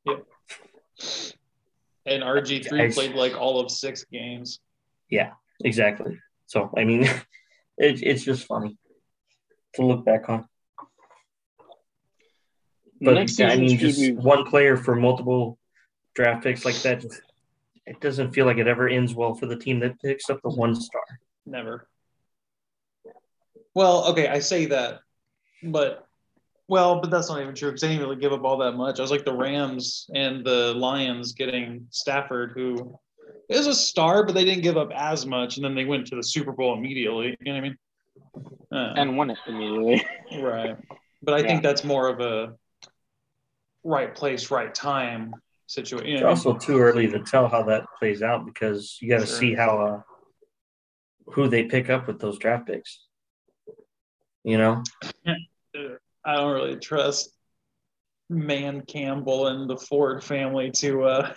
[0.06, 0.26] Yep.
[2.06, 2.94] And RG3 Guys.
[2.94, 4.60] played like all of six games.
[5.08, 5.32] Yeah,
[5.64, 6.18] exactly.
[6.46, 7.02] So, I mean,
[7.78, 8.76] it, it's just funny
[9.74, 10.46] to look back on.
[13.00, 15.58] But Next I mean, just preview- one player for multiple
[16.14, 17.20] draft picks like that, just,
[17.86, 20.50] it doesn't feel like it ever ends well for the team that picks up the
[20.50, 21.02] one star.
[21.46, 21.88] Never.
[23.74, 25.00] Well, okay, I say that,
[25.62, 26.06] but
[26.72, 28.98] well, but that's not even true because they didn't really give up all that much.
[28.98, 32.98] I was like the Rams and the Lions getting Stafford, who
[33.50, 36.16] is a star, but they didn't give up as much, and then they went to
[36.16, 37.36] the Super Bowl immediately.
[37.42, 37.76] You know what I mean?
[38.72, 40.02] Uh, And won it immediately.
[40.40, 40.78] right,
[41.22, 41.48] but I Yeah.
[41.48, 42.54] think that's more of a
[43.84, 45.34] right place, right time
[45.66, 46.06] situation.
[46.06, 49.10] You It's know what also too early to tell how that plays out because you
[49.10, 49.36] got to Sure.
[49.36, 50.00] see how uh,
[51.34, 53.08] who they pick up with those draft picks.
[54.42, 54.82] You know,
[56.24, 57.30] I don't really trust
[58.30, 61.34] Dan Campbell and the Ford family to uh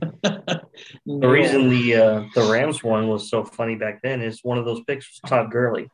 [0.22, 0.60] the
[1.06, 4.82] reason the uh, the Rams one was so funny back then is one of those
[4.84, 5.88] picks was Todd Gurley,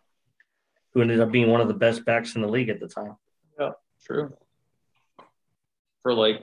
[0.93, 3.15] who ended up being one of the best backs in the league at the time.
[3.59, 3.73] Yeah,
[4.05, 4.33] true
[6.03, 6.43] for like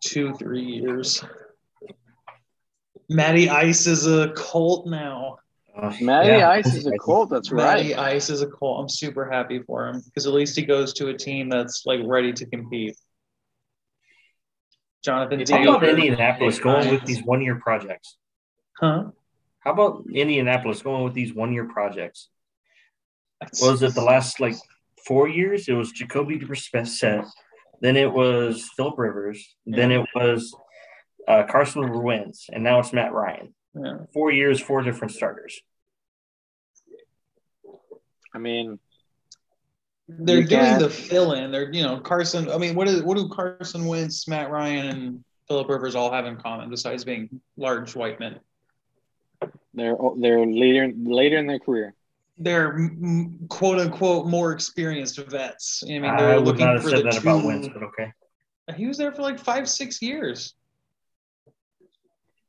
[0.00, 1.24] two, three years.
[3.08, 5.38] Matty Ice is a cult now.
[5.76, 6.48] Uh, Matty yeah.
[6.48, 7.28] Ice is a Colt.
[7.28, 8.14] That's Matty right.
[8.14, 8.80] Ice is a cult.
[8.80, 12.00] I'm super happy for him because at least he goes to a team that's like
[12.04, 12.96] ready to compete.
[15.04, 18.16] Jonathan How How about Indianapolis going with these one year projects?
[18.80, 19.04] Huh?
[19.60, 22.28] How about Indianapolis going with these one year projects?
[23.58, 24.54] What was it the last like
[25.06, 25.68] four years?
[25.68, 27.26] It was Jacoby Brissett,
[27.80, 30.54] then it was Philip Rivers, then it was
[31.28, 33.54] uh, Carson Wentz, and now it's Matt Ryan.
[33.78, 33.98] Yeah.
[34.12, 35.60] Four years, four different starters.
[38.34, 38.78] I mean,
[40.08, 41.50] They're doing can't- the fill in.
[41.50, 42.50] They're you know Carson.
[42.50, 46.26] I mean, what is what do Carson Wentz, Matt Ryan, and Philip Rivers all have
[46.26, 48.40] in common besides being large white men?
[49.74, 51.94] they're they're later later in their career.
[52.38, 52.90] They're
[53.48, 55.82] quote unquote more experienced vets.
[55.84, 57.28] I mean, they're would looking not have for said the that two.
[57.28, 58.12] about Wentz, but okay.
[58.76, 60.54] He was there for like five, six years.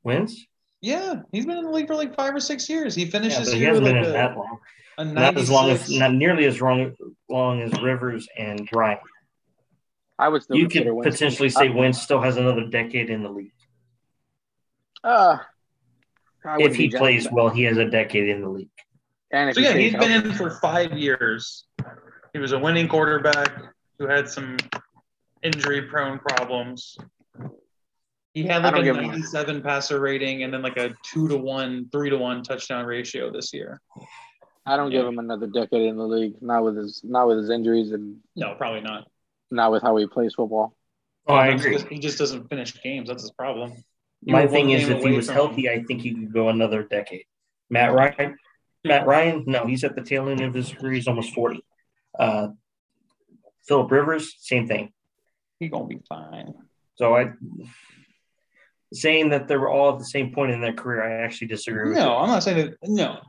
[0.02, 0.46] Wentz?
[0.80, 2.94] Yeah, he's been in the league for like five or six years.
[2.94, 3.38] He finishes.
[3.38, 4.58] Yeah, but he year hasn't like been in a, that long.
[4.98, 6.94] a Not as long as not nearly as long
[7.28, 8.98] long as Rivers and Ryan.
[10.20, 13.22] I would still You could consider potentially say Uh, Wentz still has another decade in
[13.22, 13.52] the league.
[15.04, 15.38] Uh,
[16.58, 17.32] If he plays that.
[17.32, 18.70] well, he has a decade in the league.
[19.30, 21.64] and if So he yeah, stays he's been in for five years.
[22.32, 23.52] He was a winning quarterback
[23.98, 24.56] who had some
[25.42, 26.96] injury-prone problems.
[28.42, 31.36] He had like a give him- 97 passer rating and then like a two to
[31.36, 33.80] one, three to one touchdown ratio this year.
[34.64, 36.34] I don't give him another decade in the league.
[36.40, 39.08] Not with his not with his injuries and No, probably not.
[39.50, 40.76] not with how he plays football.
[41.26, 41.72] Oh, I He agree.
[41.72, 43.08] just- He just doesn't finish games.
[43.08, 43.72] That's his problem.
[44.22, 46.82] You My thing is, if he was from- healthy, I think he could go another
[46.84, 47.24] decade.
[47.70, 48.36] Matt Ryan,
[48.84, 50.92] Matt Ryan, no, he's at the tail end of his career.
[50.92, 51.62] He's almost forty.
[52.18, 52.48] Uh,
[53.66, 54.92] Philip Rivers, same thing.
[55.58, 56.54] He gonna be fine.
[56.94, 57.32] So I
[58.92, 61.90] saying that they were all at the same point in their career, I actually disagree.
[61.90, 62.88] with No, I'm not saying that.
[62.88, 63.20] No,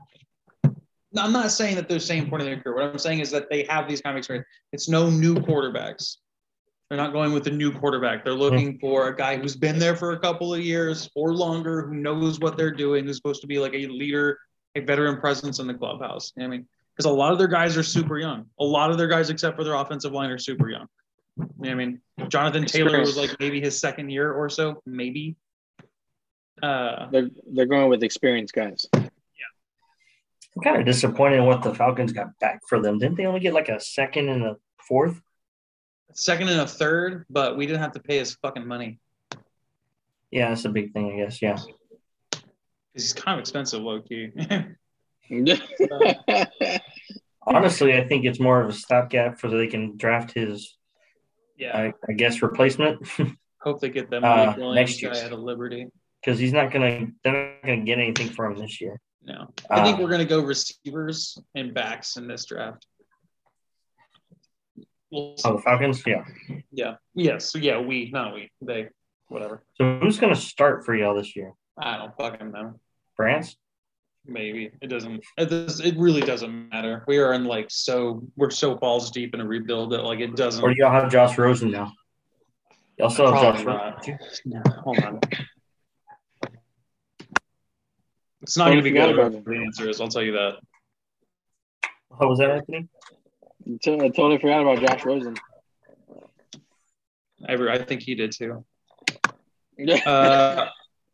[1.11, 2.75] No, I'm not saying that they're the same point in their career.
[2.75, 4.47] What I'm saying is that they have these kind of experience.
[4.71, 6.17] It's no new quarterbacks.
[6.89, 8.23] They're not going with a new quarterback.
[8.23, 8.39] They're hmm.
[8.39, 11.95] looking for a guy who's been there for a couple of years or longer, who
[11.95, 14.39] knows what they're doing, who's supposed to be like a leader,
[14.75, 16.33] a veteran presence in the clubhouse.
[16.35, 18.45] You know I mean, because a lot of their guys are super young.
[18.59, 20.87] A lot of their guys, except for their offensive line, are super young.
[21.37, 22.01] You know I mean?
[22.27, 25.35] Jonathan Taylor was like maybe his second year or so, maybe.
[26.61, 28.85] Uh, They're they're going with experienced guys.
[28.93, 29.01] Yeah,
[30.55, 32.97] I'm kind of disappointed in what the Falcons got back for them.
[32.99, 34.55] Didn't they only get like a second and a
[34.87, 35.19] fourth?
[36.13, 38.99] second and a third, but we didn't have to pay his fucking money
[40.31, 41.39] Yeah, that's a big thing, I guess.
[41.41, 41.53] Yeah.
[42.31, 42.43] because
[42.93, 44.31] he's kind of expensive, low key.
[47.45, 50.75] Honestly, I think it's more of a stopgap for so they can draft his,
[51.57, 53.07] yeah, I, I guess, replacement
[53.61, 55.25] hope they get them Uh, Malik Willis next guy year.
[55.25, 55.87] out of Liberty.
[56.21, 57.07] Because he's not gonna.
[57.23, 58.99] They're not gonna get anything for him this year.
[59.23, 62.85] No, I think Uh, we're gonna go receivers and backs in this draft.
[65.11, 65.35] We'll.
[65.45, 66.03] Oh, the Falcons.
[66.05, 66.23] Yeah.
[66.71, 68.89] Yeah, yes, yeah, we, not we, they,
[69.27, 69.63] whatever.
[69.75, 71.53] So who's gonna start for y'all this year?
[71.77, 72.79] I don't fucking know.
[73.15, 73.55] Franks.
[74.25, 75.23] Maybe it doesn't.
[75.37, 75.79] It does.
[75.79, 77.03] It really doesn't matter.
[77.07, 78.21] We are in like so.
[78.35, 80.63] We're so balls deep in a rebuild that like it doesn't.
[80.63, 81.93] Or do y'all have Josh Rosen now?
[82.97, 84.19] Y'all still have Josh Rosen.
[84.45, 84.65] not.
[84.65, 85.19] No, hold on.
[88.49, 89.11] It's not going to be good.
[89.11, 89.45] about.
[89.45, 90.55] The answer is, I'll tell you that.
[92.07, 92.87] What was that, Anthony?
[93.67, 95.35] I totally forgot about Josh Rosen.
[97.47, 98.65] I, I think he did too.
[100.03, 100.65] Uh,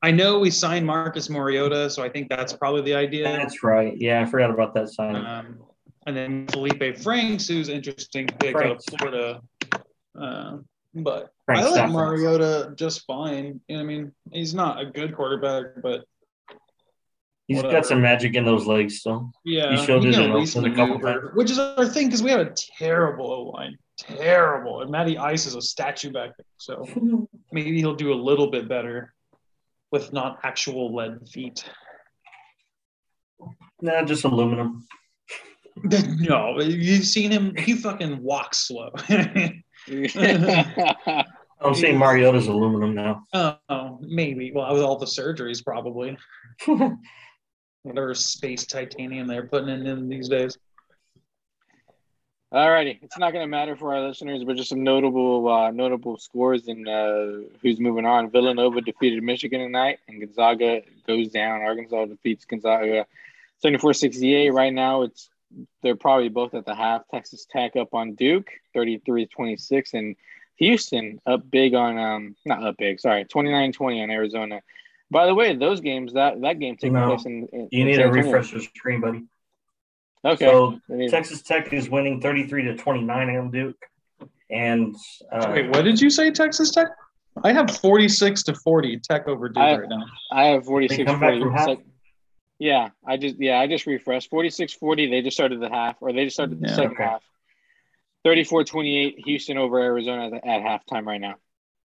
[0.02, 3.26] I know we signed Marcus Mariota, so I think that's probably the idea.
[3.26, 3.94] That's right.
[3.98, 5.18] Yeah, I forgot about that sign.
[5.18, 5.58] Um,
[6.08, 9.42] and then Felipe Franks, who's interesting pick out of Florida.
[10.18, 10.60] Uh,
[10.94, 11.96] but Frank I like Stafford.
[11.96, 13.60] Mariota just fine.
[13.68, 14.14] You know I mean?
[14.32, 16.06] He's not a good quarterback, but
[17.48, 17.74] He's whatever.
[17.74, 19.32] got some magic in those legs still.
[19.44, 22.24] Yeah, He showed he it in Oakland a couple maneuver, which is our thing because
[22.24, 24.82] we have a terrible O line, terrible.
[24.82, 28.68] And Matty Ice is a statue back there, so maybe he'll do a little bit
[28.68, 29.14] better
[29.92, 31.64] with not actual lead feet.
[33.82, 34.88] Nah, just aluminum.
[35.84, 38.90] no, you've seen him; he fucking walks slow.
[41.62, 43.24] I'm saying Mariota's aluminum now.
[43.70, 44.52] oh, maybe.
[44.54, 46.18] Well, with all the surgeries, probably
[47.86, 50.58] whatever space titanium they're putting in, in these days.
[52.52, 55.72] All righty, it's not going to matter for our listeners, but just some notable uh,
[55.72, 58.32] notable scores and uh, who's moving on.
[58.32, 61.62] Villanova defeated Michigan tonight, and Gonzaga goes down.
[61.62, 63.06] Arkansas defeats Gonzaga
[63.64, 64.54] 74-68.
[64.54, 65.30] Right now, it's
[65.84, 67.02] they're probably both at the half.
[67.10, 70.16] Texas Tech up on Duke 33-26, and
[70.56, 74.62] Houston up big on um not up big, sorry, 29-20 on Arizona.
[75.12, 77.08] By the way, those games that that game taking No.
[77.10, 79.24] place in, in You need San to refresh your screen, buddy.
[80.24, 80.46] Okay.
[80.46, 83.78] So need- Texas Tech is winning 33 to 29 on Duke.
[84.50, 84.96] And
[85.32, 86.88] uh, Wait, what did you say, Texas Tech?
[87.44, 90.06] I have 46 to 40 Tech over Duke I- right now.
[90.32, 91.78] I have 46 come back from half?
[92.58, 94.30] Yeah, I just yeah, I just refreshed.
[94.30, 97.04] 46 40, they just started the half or they just started the Yeah, second okay.
[97.04, 97.22] half.
[98.24, 101.36] 34 28, Houston over Arizona at, at halftime right now.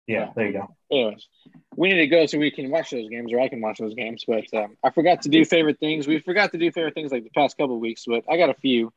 [0.06, 0.74] Yeah, there you go.
[0.90, 1.28] Anyways,
[1.76, 3.94] we need to go so we can watch those games or I can watch those
[3.94, 4.24] games.
[4.26, 6.06] But um, I forgot to do favorite things.
[6.06, 8.54] We forgot to do favorite things like the past couple weeks, but I got a
[8.54, 8.92] few.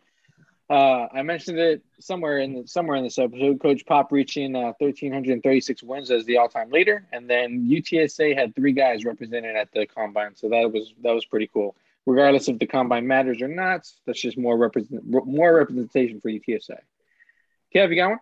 [0.70, 3.62] Uh, I mentioned it somewhere in the, somewhere in this episode.
[3.62, 8.72] Coach Pop reaching uh, 1,336 wins as the all-time leader, and then UTSA had three
[8.72, 11.76] guys represented at the combine, so that was that was pretty cool.
[12.06, 16.78] Regardless if the combine matters or not, that's just more represent more representation for UTSA.
[17.76, 18.20] Kev, you got one?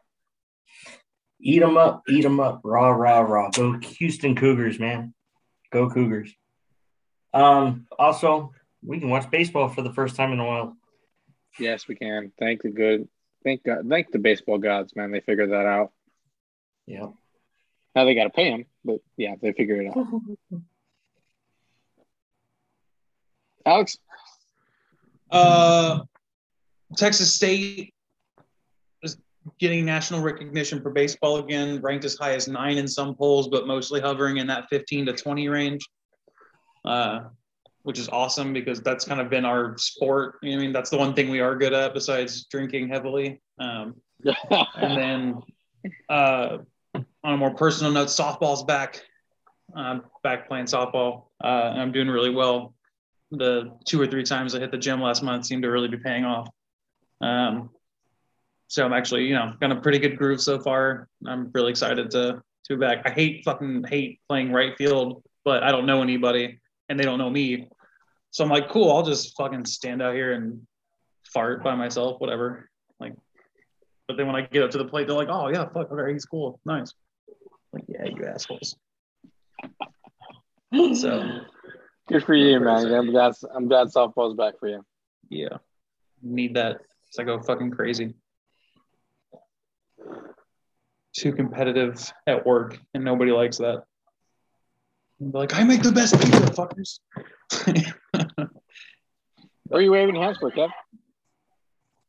[1.43, 3.49] Eat 'em up, eat them up, rah, rah, rah.
[3.49, 5.13] Go Houston Cougars, man.
[5.71, 6.33] Go Cougars.
[7.33, 10.77] Um, also, we can watch baseball for the first time in a while.
[11.59, 12.31] Yes, we can.
[12.39, 13.07] Thank the good.
[13.43, 13.87] Thank God.
[13.89, 15.11] Thank the baseball gods, man.
[15.11, 15.91] They figured that out.
[16.85, 17.07] Yeah.
[17.95, 20.07] Now they got to pay him, but yeah, they figured it out.
[23.65, 23.97] Alex,
[25.29, 26.01] Uh,
[26.97, 27.87] Texas State is
[29.59, 33.67] getting national recognition for baseball again, ranked as high as nine in some polls, but
[33.67, 35.89] mostly hovering in that 15 to 20 range,
[36.85, 37.21] uh,
[37.83, 40.37] which is awesome because that's kind of been our sport.
[40.43, 43.41] I mean, that's the one thing we are good at besides drinking heavily.
[43.59, 43.95] Um,
[44.75, 45.41] and then
[46.09, 46.59] uh,
[47.23, 49.01] on a more personal note, softball's back.
[49.75, 51.25] I'm back playing softball.
[51.43, 52.75] Uh, and I'm doing really well.
[53.31, 55.97] The two or three times I hit the gym last month seemed to really be
[55.97, 56.49] paying off.
[57.21, 57.69] Um,
[58.71, 61.09] so I'm actually, you know, got a pretty good groove so far.
[61.27, 63.01] I'm really excited to to be back.
[63.05, 67.17] I hate fucking hate playing right field, but I don't know anybody and they don't
[67.19, 67.67] know me.
[68.29, 70.65] So I'm like, cool, I'll just fucking stand out here and
[71.33, 72.69] fart by myself, whatever.
[72.97, 73.13] Like,
[74.07, 76.13] but then when I get up to the plate, they're like, oh yeah, fuck, okay,
[76.13, 76.93] he's cool, nice.
[77.73, 78.77] Like, yeah, you assholes.
[80.93, 81.41] So
[82.07, 82.75] Good for you, man.
[82.75, 82.93] excited.
[82.97, 83.33] I'm glad.
[83.53, 84.81] I'm glad softball's back for you.
[85.27, 85.57] yeah,
[86.21, 86.79] need that.
[87.09, 88.13] So I go fucking crazy.
[91.13, 93.83] Too competitive at work, and nobody likes that.
[95.19, 96.99] They're like, I make the best pizza, fuckers.
[99.71, 100.69] What are you waving hands for, Kev?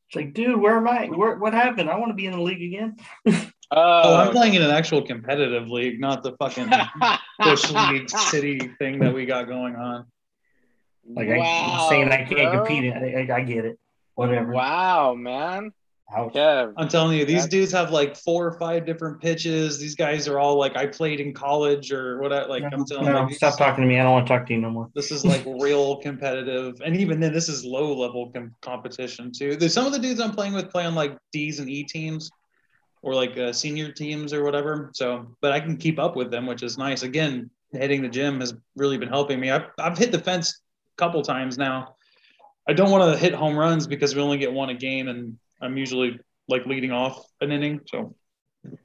[0.09, 1.07] It's like, dude, where am I?
[1.07, 1.89] Where, what happened?
[1.89, 2.97] I want to be in the league again.
[3.71, 6.69] oh, I'm Uh, playing in an actual competitive league, not the fucking
[7.39, 10.07] bush league city thing that we got going on.
[11.09, 12.65] Like I, wow, saying I can't bro.
[12.65, 12.93] compete.
[12.93, 13.79] I, I, I get it.
[14.17, 14.51] Whatever.
[14.51, 15.71] Wow, man.
[16.15, 16.33] Ouch.
[16.35, 16.75] Kev.
[16.77, 19.79] I'm telling you, these dudes have like four or five different pitches.
[19.79, 22.49] These guys are all like I played in college or whatever.
[22.49, 23.99] Like I'm telling no, you, these- stop talking to me.
[23.99, 24.91] I don't want to talk to you no more.
[24.95, 29.57] This is like real competitive, and even then, this is low level com- competition too.
[29.57, 32.31] There's some of the dudes I'm playing with play on like D's and E teams,
[33.03, 34.91] or like uh, senior teams or whatever.
[34.95, 37.03] So, but I can keep up with them, which is nice.
[37.03, 39.51] Again, hitting the gym has really been helping me.
[39.51, 40.61] I've I've hit the fence
[40.95, 41.97] a couple times now.
[42.69, 45.39] I don't want to hit home runs because we only get one a game, and
[45.63, 47.81] I'm usually like leading off an inning.
[47.87, 48.15] So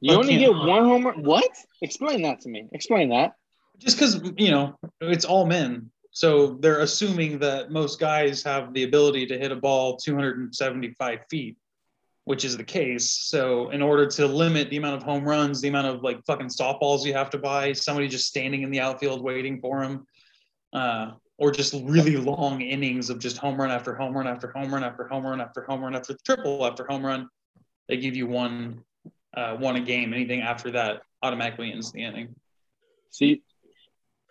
[0.02, 0.46] You only Okay.
[0.46, 1.14] get one homer.
[1.14, 1.52] What?
[1.82, 2.68] Explain that to me.
[2.72, 3.34] Explain that.
[3.80, 8.84] just because you know it's all men so they're assuming that most guys have the
[8.90, 11.56] ability to hit a ball 275 feet
[12.24, 15.68] which is the case so in order to limit the amount of home runs the
[15.68, 19.22] amount of like fucking softballs you have to buy somebody just standing in the outfield
[19.22, 19.94] waiting for him
[20.74, 24.74] uh, or just really long innings of just home run after home run after home
[24.74, 27.30] run after home run after home run after triple after home run
[27.88, 28.84] they give you one
[29.36, 32.36] uh, one a game anything after that automatically ends the inning
[33.18, 33.42] See.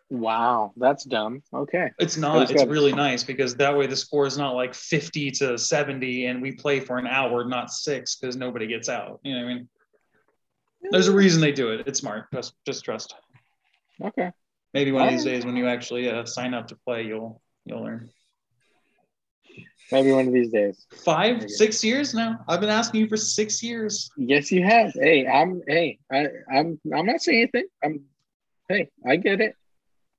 [0.08, 1.42] Wow, that's dumb.
[1.52, 1.90] Okay.
[1.98, 2.48] It's not.
[2.48, 6.40] It's really nice because that way the score is not like 50 to 70 and
[6.40, 9.18] we play for an hour, not six, because nobody gets out.
[9.24, 9.68] You know what I mean?
[10.92, 11.88] There's a reason they do it.
[11.88, 12.26] It's smart.
[12.32, 13.16] Just just trust.
[14.00, 14.30] Okay.
[14.74, 17.82] Maybe one of these days when you actually uh, sign up to play, you'll you'll
[17.82, 18.10] learn.
[19.92, 20.84] Maybe one of these days.
[21.04, 22.40] Five, six years now.
[22.48, 24.10] I've been asking you for six years.
[24.16, 24.92] Yes, you have.
[24.94, 25.62] Hey, I'm.
[25.66, 26.80] Hey, I, I'm.
[26.94, 27.68] I'm not saying anything.
[27.84, 28.04] I'm.
[28.68, 29.54] Hey, I get it.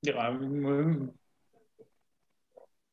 [0.02, 1.06] Yeah, I'm, uh,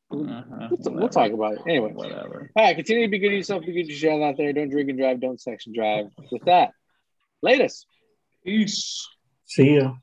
[0.08, 1.92] We'll, we'll talk about it anyway.
[1.92, 2.50] Whatever.
[2.54, 3.64] All right, continue to be good to yourself.
[3.64, 4.52] Be good to each other out there.
[4.52, 5.20] Don't drink and drive.
[5.20, 6.06] Don't sex and drive.
[6.30, 6.70] With that,
[7.42, 7.86] latest.
[8.44, 9.08] Peace.
[9.46, 9.94] See ya.